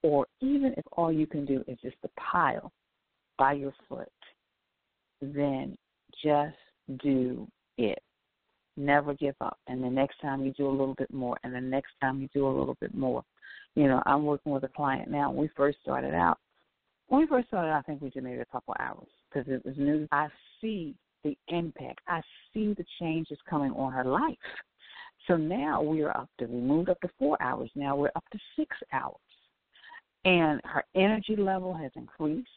or 0.04 0.24
even 0.40 0.72
if 0.76 0.84
all 0.92 1.10
you 1.10 1.26
can 1.26 1.44
do 1.44 1.64
is 1.66 1.76
just 1.82 1.96
a 2.04 2.20
pile 2.20 2.70
by 3.38 3.54
your 3.54 3.72
foot, 3.88 4.08
then 5.20 5.76
just 6.22 6.54
do 7.02 7.44
it. 7.76 7.98
Never 8.76 9.12
give 9.14 9.34
up. 9.40 9.58
And 9.66 9.82
the 9.82 9.90
next 9.90 10.20
time 10.20 10.44
you 10.44 10.52
do 10.52 10.68
a 10.68 10.70
little 10.70 10.94
bit 10.94 11.12
more, 11.12 11.36
and 11.42 11.52
the 11.52 11.60
next 11.60 11.90
time 12.00 12.20
you 12.20 12.28
do 12.32 12.46
a 12.46 12.56
little 12.56 12.76
bit 12.80 12.94
more. 12.94 13.24
You 13.74 13.88
know, 13.88 14.00
I'm 14.06 14.24
working 14.24 14.52
with 14.52 14.62
a 14.62 14.68
client 14.68 15.10
now. 15.10 15.32
When 15.32 15.40
we 15.40 15.50
first 15.56 15.78
started 15.82 16.14
out, 16.14 16.38
when 17.08 17.20
we 17.20 17.26
first 17.26 17.48
started, 17.48 17.72
I 17.72 17.82
think 17.82 18.00
we 18.00 18.10
did 18.10 18.22
maybe 18.22 18.38
a 18.42 18.44
couple 18.44 18.76
hours 18.78 19.08
because 19.28 19.52
it 19.52 19.64
was 19.66 19.74
new. 19.76 20.06
I 20.12 20.28
see 20.60 20.94
the 21.24 21.36
impact. 21.48 22.00
I 22.06 22.20
see 22.52 22.74
the 22.74 22.84
changes 23.00 23.38
coming 23.48 23.72
on 23.72 23.92
her 23.92 24.04
life. 24.04 24.36
So 25.26 25.36
now 25.36 25.82
we 25.82 26.02
are 26.02 26.16
up 26.16 26.30
to, 26.38 26.46
we 26.46 26.60
moved 26.60 26.88
up 26.88 27.00
to 27.02 27.10
four 27.18 27.40
hours. 27.42 27.70
Now 27.74 27.96
we're 27.96 28.12
up 28.16 28.24
to 28.32 28.38
six 28.56 28.74
hours. 28.92 29.14
And 30.24 30.60
her 30.64 30.84
energy 30.94 31.36
level 31.36 31.74
has 31.74 31.90
increased. 31.96 32.48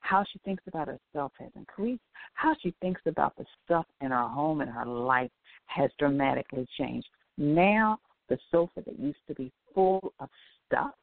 How 0.00 0.24
she 0.32 0.38
thinks 0.44 0.62
about 0.66 0.88
herself 0.88 1.32
has 1.38 1.50
increased. 1.56 2.02
How 2.34 2.54
she 2.62 2.74
thinks 2.80 3.00
about 3.06 3.36
the 3.36 3.44
stuff 3.64 3.86
in 4.00 4.10
her 4.10 4.28
home 4.28 4.60
and 4.60 4.70
her 4.70 4.86
life 4.86 5.30
has 5.66 5.90
dramatically 5.98 6.66
changed. 6.78 7.08
Now, 7.36 7.98
the 8.28 8.38
sofa 8.50 8.82
that 8.86 8.98
used 8.98 9.18
to 9.28 9.34
be 9.34 9.52
full 9.74 10.12
of 10.20 10.28
stuff 10.66 10.94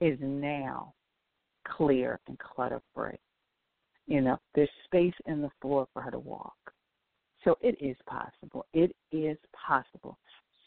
is 0.00 0.18
now 0.20 0.92
clear 1.66 2.20
and 2.28 2.38
clutter 2.38 2.80
free. 2.94 3.18
You 4.06 4.20
know, 4.20 4.38
there's 4.54 4.68
space 4.84 5.14
in 5.26 5.40
the 5.40 5.50
floor 5.60 5.86
for 5.92 6.02
her 6.02 6.10
to 6.10 6.18
walk. 6.18 6.54
So 7.42 7.56
it 7.60 7.76
is 7.80 7.96
possible. 8.06 8.66
It 8.72 8.94
is 9.12 9.36
possible. 9.66 10.18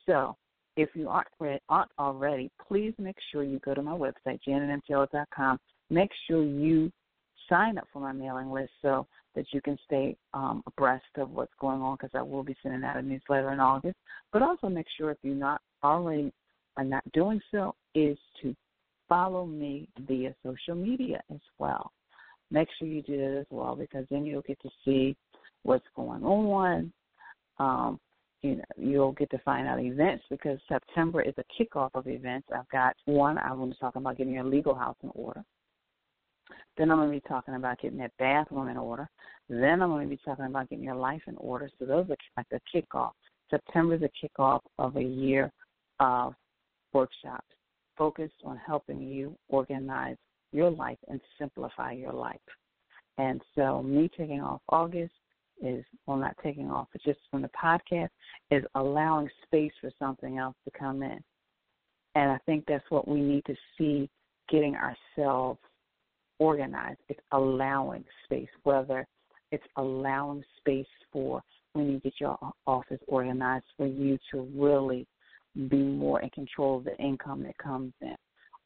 So 0.06 0.36
if 0.76 0.90
you 0.94 1.10
aren't, 1.10 1.62
aren't 1.70 1.92
already, 2.00 2.52
please 2.68 2.94
make 2.98 3.18
sure 3.32 3.44
you 3.44 3.60
go 3.60 3.74
to 3.74 3.82
my 3.82 3.94
website, 3.94 4.40
janetmtaylor.com. 4.48 5.60
Make 5.90 6.12
sure 6.28 6.44
you 6.44 6.92
sign 7.50 7.78
up 7.78 7.88
for 7.92 8.00
my 8.00 8.12
mailing 8.12 8.52
list 8.52 8.72
so 8.82 9.08
that 9.36 9.46
you 9.52 9.62
can 9.62 9.78
stay 9.86 10.16
um, 10.34 10.64
abreast 10.68 11.06
of 11.18 11.32
what's 11.32 11.54
going 11.60 11.82
on 11.82 11.96
because 11.96 12.12
I 12.14 12.22
will 12.22 12.44
be 12.44 12.56
sending 12.62 12.84
out 12.84 12.98
a 12.98 13.02
newsletter 13.02 13.52
in 13.54 13.60
August. 13.60 13.98
But 14.32 14.42
also 14.42 14.68
make 14.68 14.88
sure 14.98 15.12
if 15.12 15.18
you're 15.24 15.36
not 15.36 15.62
already 15.84 16.32
are 16.78 16.84
not 16.84 17.04
doing 17.12 17.42
so 17.52 17.76
is 17.96 18.18
to 18.42 18.56
follow 19.10 19.46
me 19.46 19.90
via 20.08 20.34
social 20.44 20.76
media 20.76 21.22
as 21.32 21.40
well. 21.58 21.92
Make 22.52 22.70
sure 22.78 22.88
you 22.88 23.02
do 23.02 23.18
that 23.18 23.38
as 23.40 23.46
well 23.50 23.76
because 23.76 24.06
then 24.10 24.26
you'll 24.26 24.42
get 24.42 24.60
to 24.62 24.70
see 24.86 25.16
what's 25.64 25.86
going 25.96 26.24
on. 26.24 26.92
Um, 27.60 28.00
you 28.42 28.58
know, 28.58 28.64
you'll 28.78 29.12
get 29.14 29.30
to 29.32 29.40
find 29.40 29.68
out 29.68 29.80
events 29.80 30.24
because 30.30 30.60
September 30.70 31.22
is 31.22 31.34
a 31.38 31.44
kickoff 31.62 31.90
of 31.96 32.08
events. 32.08 32.48
I've 32.56 32.70
got 32.70 32.96
one. 33.06 33.38
I'm 33.38 33.58
going 33.58 33.74
to 33.74 33.80
talk 33.80 33.96
about 33.96 34.18
getting 34.18 34.34
your 34.34 34.44
legal 34.44 34.76
house 34.76 34.96
in 35.04 35.10
order. 35.14 35.44
Then 36.78 36.92
I'm 36.92 36.98
going 36.98 37.10
to 37.10 37.16
be 37.16 37.28
talking 37.28 37.56
about 37.56 37.80
getting 37.82 37.98
that 37.98 38.12
bathroom 38.20 38.70
in 38.70 38.78
order. 38.78 39.10
Then 39.50 39.82
I'm 39.82 39.90
going 39.90 40.08
to 40.08 40.16
be 40.16 40.22
talking 40.24 40.46
about 40.46 40.70
getting 40.70 40.86
your 40.86 40.96
life 40.96 41.22
in 41.28 41.36
order. 41.38 41.70
So 41.80 41.86
those 41.86 42.06
are 42.10 42.18
like 42.38 42.46
a 42.54 42.78
kickoff. 42.78 43.12
September 43.50 43.96
is 43.96 44.02
a 44.04 44.10
kickoff 44.26 44.62
of 44.78 44.96
a 44.96 45.04
year 45.04 45.52
of 46.00 46.34
workshops 46.94 47.48
focused 47.98 48.36
on 48.44 48.58
helping 48.66 49.02
you 49.02 49.36
organize 49.50 50.18
your 50.52 50.70
life 50.70 50.98
and 51.08 51.20
simplify 51.40 51.92
your 51.92 52.14
life. 52.14 52.40
And 53.18 53.42
so, 53.56 53.82
me 53.82 54.10
taking 54.16 54.42
off 54.42 54.62
August 54.70 55.14
is, 55.62 55.84
well, 56.06 56.18
not 56.18 56.36
taking 56.44 56.70
off, 56.70 56.88
but 56.92 57.02
just 57.04 57.20
from 57.32 57.42
the 57.42 57.50
podcast, 57.50 58.10
is 58.52 58.64
allowing 58.76 59.30
space 59.44 59.72
for 59.82 59.92
something 59.98 60.38
else 60.38 60.56
to 60.66 60.80
come 60.80 61.02
in. 61.02 61.20
And 62.16 62.32
I 62.32 62.38
think 62.46 62.66
that's 62.68 62.90
what 62.90 63.08
we 63.08 63.20
need 63.20 63.44
to 63.46 63.56
see 63.78 64.10
getting 64.50 64.76
ourselves 64.76 65.60
organized. 66.40 67.00
It's 67.10 67.20
allowing 67.32 68.04
space, 68.26 68.50
whether 68.64 69.06
it's 69.52 69.64
allowing 69.78 70.44
space 70.60 70.86
for 71.12 71.42
when 71.74 71.92
you 71.92 72.00
get 72.00 72.14
your 72.20 72.38
office 72.66 73.00
organized 73.08 73.66
for 73.78 73.88
you 73.88 74.18
to 74.32 74.48
really 74.56 75.08
be 75.70 75.78
more 75.78 76.22
in 76.22 76.30
control 76.32 76.78
of 76.78 76.84
the 76.84 76.96
income 76.98 77.44
that 77.44 77.58
comes 77.58 77.94
in. 78.02 78.16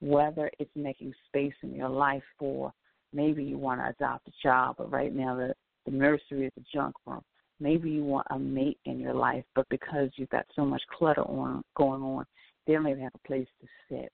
Whether 0.01 0.51
it's 0.59 0.71
making 0.75 1.13
space 1.27 1.53
in 1.63 1.73
your 1.73 1.89
life 1.89 2.23
for 2.37 2.73
maybe 3.13 3.43
you 3.43 3.57
want 3.57 3.81
to 3.81 3.89
adopt 3.89 4.27
a 4.27 4.31
child, 4.41 4.75
but 4.77 4.91
right 4.91 5.13
now 5.13 5.35
the, 5.35 5.53
the 5.85 5.91
nursery 5.91 6.47
is 6.47 6.53
a 6.57 6.75
junk 6.75 6.95
room. 7.05 7.21
Maybe 7.59 7.91
you 7.91 8.03
want 8.03 8.27
a 8.31 8.39
mate 8.39 8.79
in 8.85 8.99
your 8.99 9.13
life, 9.13 9.43
but 9.53 9.69
because 9.69 10.09
you've 10.15 10.29
got 10.29 10.45
so 10.55 10.65
much 10.65 10.81
clutter 10.97 11.21
on 11.21 11.61
going 11.75 12.01
on, 12.01 12.25
they 12.65 12.73
don't 12.73 12.87
even 12.87 13.03
have 13.03 13.13
a 13.13 13.27
place 13.27 13.47
to 13.61 13.67
sit. 13.89 14.11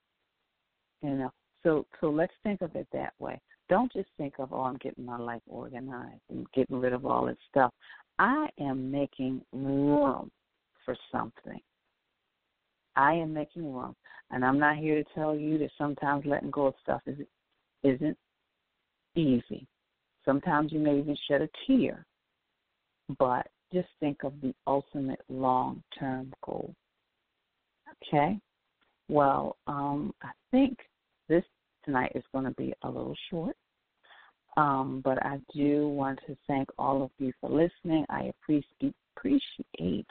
You 1.02 1.12
know. 1.12 1.32
So 1.64 1.86
so 2.00 2.10
let's 2.10 2.34
think 2.44 2.62
of 2.62 2.76
it 2.76 2.88
that 2.94 3.14
way. 3.20 3.40
Don't 3.70 3.92
just 3.92 4.10
think 4.18 4.36
of, 4.40 4.54
oh, 4.54 4.62
I'm 4.62 4.78
getting 4.78 5.06
my 5.06 5.18
life 5.18 5.42
organized 5.48 6.22
and 6.30 6.46
getting 6.54 6.80
rid 6.80 6.94
of 6.94 7.06
all 7.06 7.26
this 7.26 7.38
stuff. 7.50 7.74
I 8.20 8.48
am 8.60 8.90
making 8.90 9.42
room 9.52 10.32
for 10.86 10.96
something. 11.12 11.60
I 12.98 13.14
am 13.14 13.34
making 13.34 13.72
room. 13.74 13.96
And 14.32 14.44
I'm 14.44 14.60
not 14.60 14.78
here 14.78 15.02
to 15.02 15.10
tell 15.16 15.36
you 15.36 15.58
that 15.60 15.70
sometimes 15.78 16.26
letting 16.26 16.52
go 16.52 16.66
of 16.66 16.74
stuff 16.82 17.02
is, 17.06 17.20
isn't 17.84 18.18
easy. 19.16 19.66
Sometimes 20.26 20.74
you 20.74 20.80
may 20.80 21.00
even 21.00 21.16
shed 21.28 21.42
a 21.42 21.50
tear. 21.66 22.06
But 23.18 23.48
just 23.72 23.88
think 24.02 24.24
of 24.24 24.34
the 24.42 24.54
ultimate 24.66 25.22
long 25.30 25.82
term 25.98 26.34
goal. 26.44 26.74
Okay? 28.04 28.38
Well, 29.08 29.56
um, 29.68 30.14
I 30.22 30.32
think 30.52 30.78
this 31.30 31.44
tonight 31.86 32.12
is 32.16 32.24
going 32.34 32.46
to 32.46 32.52
be 32.52 32.74
a 32.82 32.88
little 32.88 33.16
short. 33.30 33.56
Um, 34.58 35.02
but 35.06 35.24
I 35.24 35.40
do 35.54 35.88
want 35.88 36.20
to 36.28 36.36
thank 36.48 36.68
all 36.78 37.04
of 37.04 37.12
you 37.20 37.32
for 37.40 37.50
listening. 37.50 38.06
I 38.10 38.32
appreciate, 38.42 38.96
appreciate 39.16 40.08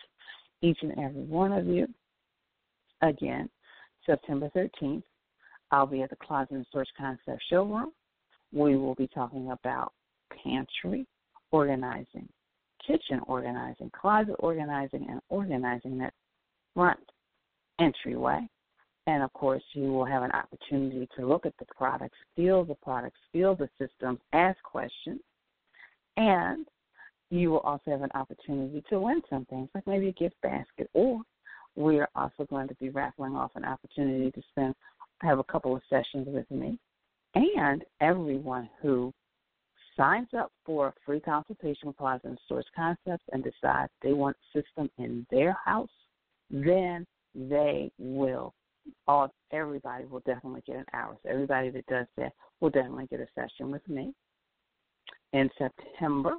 each 0.62 0.78
and 0.82 0.92
every 0.98 1.24
one 1.24 1.52
of 1.52 1.66
you 1.66 1.88
again, 3.02 3.48
September 4.04 4.50
13th. 4.56 5.02
I'll 5.70 5.86
be 5.86 6.02
at 6.02 6.10
the 6.10 6.16
Closet 6.16 6.52
and 6.52 6.66
Storage 6.68 6.88
Concept 6.96 7.42
showroom. 7.50 7.92
We 8.52 8.76
will 8.76 8.94
be 8.94 9.08
talking 9.08 9.50
about 9.50 9.92
pantry 10.42 11.06
organizing, 11.50 12.28
kitchen 12.86 13.20
organizing, 13.26 13.90
closet 13.90 14.36
organizing, 14.38 15.06
and 15.10 15.20
organizing 15.28 15.98
that 15.98 16.14
front 16.74 17.00
entryway. 17.80 18.48
And 19.08 19.22
of 19.22 19.32
course, 19.32 19.62
you 19.72 19.92
will 19.92 20.04
have 20.04 20.22
an 20.22 20.32
opportunity 20.32 21.08
to 21.16 21.26
look 21.26 21.46
at 21.46 21.54
the 21.58 21.66
products, 21.76 22.16
feel 22.34 22.64
the 22.64 22.74
products, 22.74 23.18
feel 23.32 23.54
the 23.54 23.68
systems, 23.78 24.18
ask 24.32 24.60
questions, 24.62 25.20
and 26.16 26.66
you 27.30 27.50
will 27.50 27.60
also 27.60 27.90
have 27.90 28.02
an 28.02 28.10
opportunity 28.14 28.82
to 28.88 29.00
win 29.00 29.20
some 29.28 29.44
things, 29.46 29.68
like 29.74 29.86
maybe 29.86 30.08
a 30.08 30.12
gift 30.12 30.36
basket 30.42 30.88
or 30.92 31.20
we 31.76 32.00
are 32.00 32.08
also 32.16 32.44
going 32.48 32.68
to 32.68 32.74
be 32.76 32.88
raffling 32.88 33.36
off 33.36 33.52
an 33.54 33.64
opportunity 33.64 34.30
to 34.30 34.42
spend 34.50 34.74
have 35.22 35.38
a 35.38 35.44
couple 35.44 35.74
of 35.74 35.82
sessions 35.88 36.26
with 36.28 36.50
me. 36.50 36.78
And 37.34 37.84
everyone 38.00 38.68
who 38.82 39.12
signs 39.96 40.28
up 40.36 40.52
for 40.64 40.88
a 40.88 40.94
free 41.04 41.20
consultation 41.20 41.88
with 41.88 41.96
Closet 41.96 42.24
and 42.24 42.38
Storage 42.44 42.66
Concepts 42.74 43.24
and 43.32 43.42
decides 43.42 43.90
they 44.02 44.12
want 44.12 44.36
a 44.36 44.58
system 44.60 44.90
in 44.98 45.26
their 45.30 45.56
house, 45.64 45.88
then 46.50 47.06
they 47.34 47.90
will 47.98 48.54
all 49.08 49.32
everybody 49.52 50.04
will 50.04 50.20
definitely 50.20 50.62
get 50.66 50.76
an 50.76 50.84
hour. 50.92 51.16
So 51.22 51.28
everybody 51.28 51.70
that 51.70 51.86
does 51.86 52.06
that 52.16 52.32
will 52.60 52.70
definitely 52.70 53.06
get 53.06 53.20
a 53.20 53.26
session 53.34 53.70
with 53.70 53.86
me. 53.88 54.14
In 55.32 55.50
September, 55.58 56.34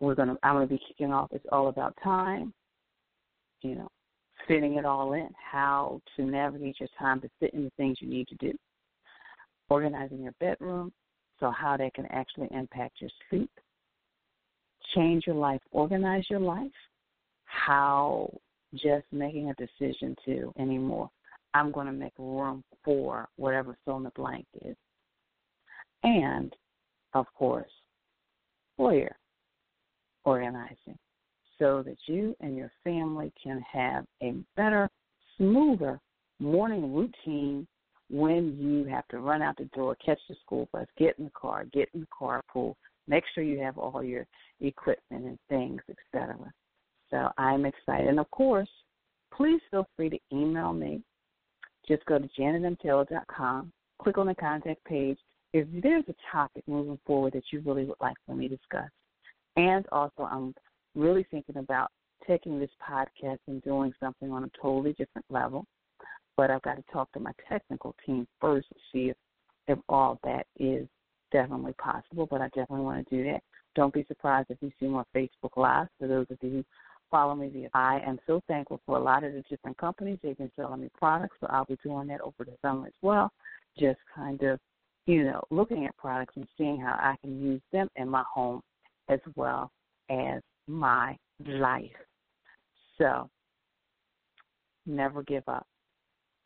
we're 0.00 0.14
gonna 0.14 0.36
I'm 0.42 0.54
gonna 0.54 0.66
be 0.66 0.80
kicking 0.88 1.12
off 1.12 1.28
It's 1.32 1.44
All 1.52 1.68
About 1.68 1.94
Time. 2.02 2.52
You 3.62 3.74
know, 3.74 3.88
fitting 4.48 4.74
it 4.74 4.84
all 4.84 5.12
in, 5.12 5.28
how 5.34 6.00
to 6.16 6.22
navigate 6.24 6.80
your 6.80 6.88
time 6.98 7.20
to 7.20 7.30
fit 7.38 7.54
in 7.54 7.64
the 7.64 7.72
things 7.76 7.98
you 8.00 8.08
need 8.08 8.26
to 8.28 8.34
do, 8.36 8.52
organizing 9.68 10.22
your 10.22 10.34
bedroom, 10.40 10.90
so 11.38 11.50
how 11.50 11.76
that 11.76 11.94
can 11.94 12.06
actually 12.06 12.48
impact 12.50 13.00
your 13.00 13.10
sleep, 13.28 13.50
change 14.94 15.24
your 15.26 15.36
life, 15.36 15.60
organize 15.70 16.24
your 16.28 16.40
life, 16.40 16.72
how 17.44 18.32
just 18.74 19.04
making 19.12 19.50
a 19.50 19.54
decision 19.54 20.16
to 20.24 20.52
anymore. 20.58 21.08
I'm 21.54 21.70
going 21.70 21.86
to 21.86 21.92
make 21.92 22.12
room 22.18 22.64
for 22.84 23.28
whatever 23.36 23.76
fill 23.84 23.98
in 23.98 24.02
the 24.02 24.10
blank 24.10 24.46
is. 24.64 24.76
And, 26.02 26.54
of 27.14 27.26
course, 27.34 27.70
foyer 28.76 29.16
organizing 30.24 30.98
so 31.58 31.82
that 31.82 31.96
you 32.06 32.36
and 32.40 32.56
your 32.56 32.70
family 32.84 33.32
can 33.42 33.62
have 33.72 34.04
a 34.22 34.34
better, 34.56 34.88
smoother 35.36 36.00
morning 36.40 36.94
routine 36.94 37.66
when 38.10 38.56
you 38.58 38.84
have 38.84 39.06
to 39.08 39.18
run 39.18 39.42
out 39.42 39.56
the 39.56 39.64
door, 39.66 39.96
catch 40.04 40.18
the 40.28 40.36
school 40.44 40.68
bus, 40.72 40.86
get 40.96 41.18
in 41.18 41.24
the 41.24 41.30
car, 41.30 41.66
get 41.72 41.88
in 41.94 42.00
the 42.00 42.06
carpool, 42.06 42.74
make 43.06 43.24
sure 43.34 43.44
you 43.44 43.60
have 43.60 43.76
all 43.76 44.02
your 44.02 44.26
equipment 44.60 45.24
and 45.24 45.38
things, 45.48 45.80
etc. 45.90 46.36
So 47.10 47.28
I'm 47.36 47.66
excited. 47.66 48.08
And 48.08 48.20
of 48.20 48.30
course, 48.30 48.68
please 49.34 49.60
feel 49.70 49.86
free 49.96 50.10
to 50.10 50.18
email 50.32 50.72
me. 50.72 51.02
Just 51.86 52.04
go 52.06 52.18
to 52.18 52.28
janetmtaylor.com, 52.38 53.72
click 54.00 54.18
on 54.18 54.26
the 54.26 54.34
contact 54.34 54.84
page. 54.84 55.18
If 55.54 55.66
there's 55.82 56.04
a 56.08 56.14
topic 56.30 56.62
moving 56.66 56.98
forward 57.06 57.32
that 57.32 57.44
you 57.50 57.62
really 57.64 57.84
would 57.84 57.96
like 58.00 58.16
for 58.26 58.34
me 58.34 58.48
to 58.48 58.56
discuss, 58.56 58.90
and 59.56 59.86
also 59.90 60.22
I'm 60.22 60.54
really 60.98 61.26
thinking 61.30 61.56
about 61.56 61.90
taking 62.26 62.58
this 62.58 62.70
podcast 62.86 63.38
and 63.46 63.62
doing 63.62 63.92
something 64.00 64.30
on 64.30 64.44
a 64.44 64.50
totally 64.60 64.92
different 64.92 65.24
level. 65.30 65.64
But 66.36 66.50
I've 66.50 66.62
got 66.62 66.76
to 66.76 66.84
talk 66.92 67.10
to 67.12 67.20
my 67.20 67.32
technical 67.48 67.94
team 68.04 68.26
first 68.40 68.68
to 68.68 68.74
see 68.92 69.10
if, 69.10 69.16
if 69.66 69.78
all 69.88 70.18
that 70.24 70.46
is 70.58 70.86
definitely 71.32 71.74
possible. 71.74 72.26
But 72.26 72.40
I 72.40 72.48
definitely 72.48 72.84
want 72.84 73.08
to 73.08 73.16
do 73.16 73.24
that. 73.30 73.42
Don't 73.74 73.94
be 73.94 74.04
surprised 74.08 74.50
if 74.50 74.58
you 74.60 74.70
see 74.78 74.86
more 74.86 75.04
Facebook 75.14 75.56
Lives. 75.56 75.90
For 75.98 76.08
those 76.08 76.26
of 76.30 76.38
you 76.42 76.50
who 76.50 76.64
follow 77.10 77.34
me 77.34 77.68
I 77.74 78.00
am 78.06 78.18
so 78.26 78.42
thankful 78.48 78.80
for 78.84 78.98
a 78.98 79.02
lot 79.02 79.24
of 79.24 79.32
the 79.32 79.42
different 79.48 79.78
companies. 79.78 80.18
They've 80.22 80.36
been 80.36 80.50
selling 80.56 80.80
me 80.80 80.90
products, 80.98 81.36
so 81.40 81.46
I'll 81.48 81.64
be 81.64 81.78
doing 81.82 82.08
that 82.08 82.20
over 82.20 82.44
the 82.44 82.52
summer 82.60 82.86
as 82.86 82.92
well. 83.02 83.30
Just 83.78 83.98
kind 84.14 84.42
of, 84.42 84.58
you 85.06 85.24
know, 85.24 85.42
looking 85.50 85.86
at 85.86 85.96
products 85.96 86.34
and 86.36 86.46
seeing 86.56 86.80
how 86.80 86.92
I 86.98 87.16
can 87.20 87.40
use 87.40 87.62
them 87.72 87.88
in 87.96 88.08
my 88.08 88.24
home 88.32 88.60
as 89.08 89.20
well 89.36 89.70
as 90.10 90.42
my 90.68 91.16
life. 91.46 91.90
So 92.98 93.28
never 94.86 95.22
give 95.22 95.44
up. 95.48 95.66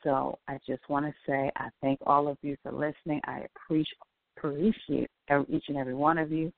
So 0.02 0.38
I 0.48 0.58
just 0.66 0.82
want 0.88 1.06
to 1.06 1.12
say 1.26 1.50
I 1.56 1.68
thank 1.80 1.98
all 2.06 2.28
of 2.28 2.36
you 2.42 2.56
for 2.62 2.72
listening. 2.72 3.20
I 3.24 3.46
appreciate 3.56 5.08
each 5.48 5.64
and 5.68 5.76
every 5.78 5.94
one 5.94 6.18
of 6.18 6.32
you. 6.32 6.52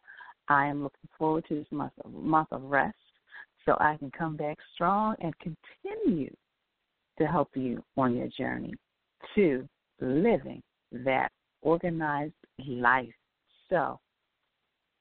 I 0.49 0.67
am 0.67 0.83
looking 0.83 1.09
forward 1.19 1.45
to 1.49 1.55
this 1.57 1.67
month 1.71 1.93
of, 2.05 2.13
month 2.13 2.49
of 2.53 2.63
rest 2.63 2.97
so 3.65 3.77
I 3.81 3.97
can 3.99 4.11
come 4.11 4.37
back 4.37 4.59
strong 4.75 5.15
and 5.21 5.35
continue 5.39 6.35
to 7.19 7.27
help 7.27 7.51
you 7.55 7.83
on 7.97 8.17
your 8.17 8.29
journey 8.29 8.75
to 9.35 9.67
living 10.01 10.63
that 10.93 11.31
organized 11.63 12.35
life. 12.67 13.09
So, 13.71 13.99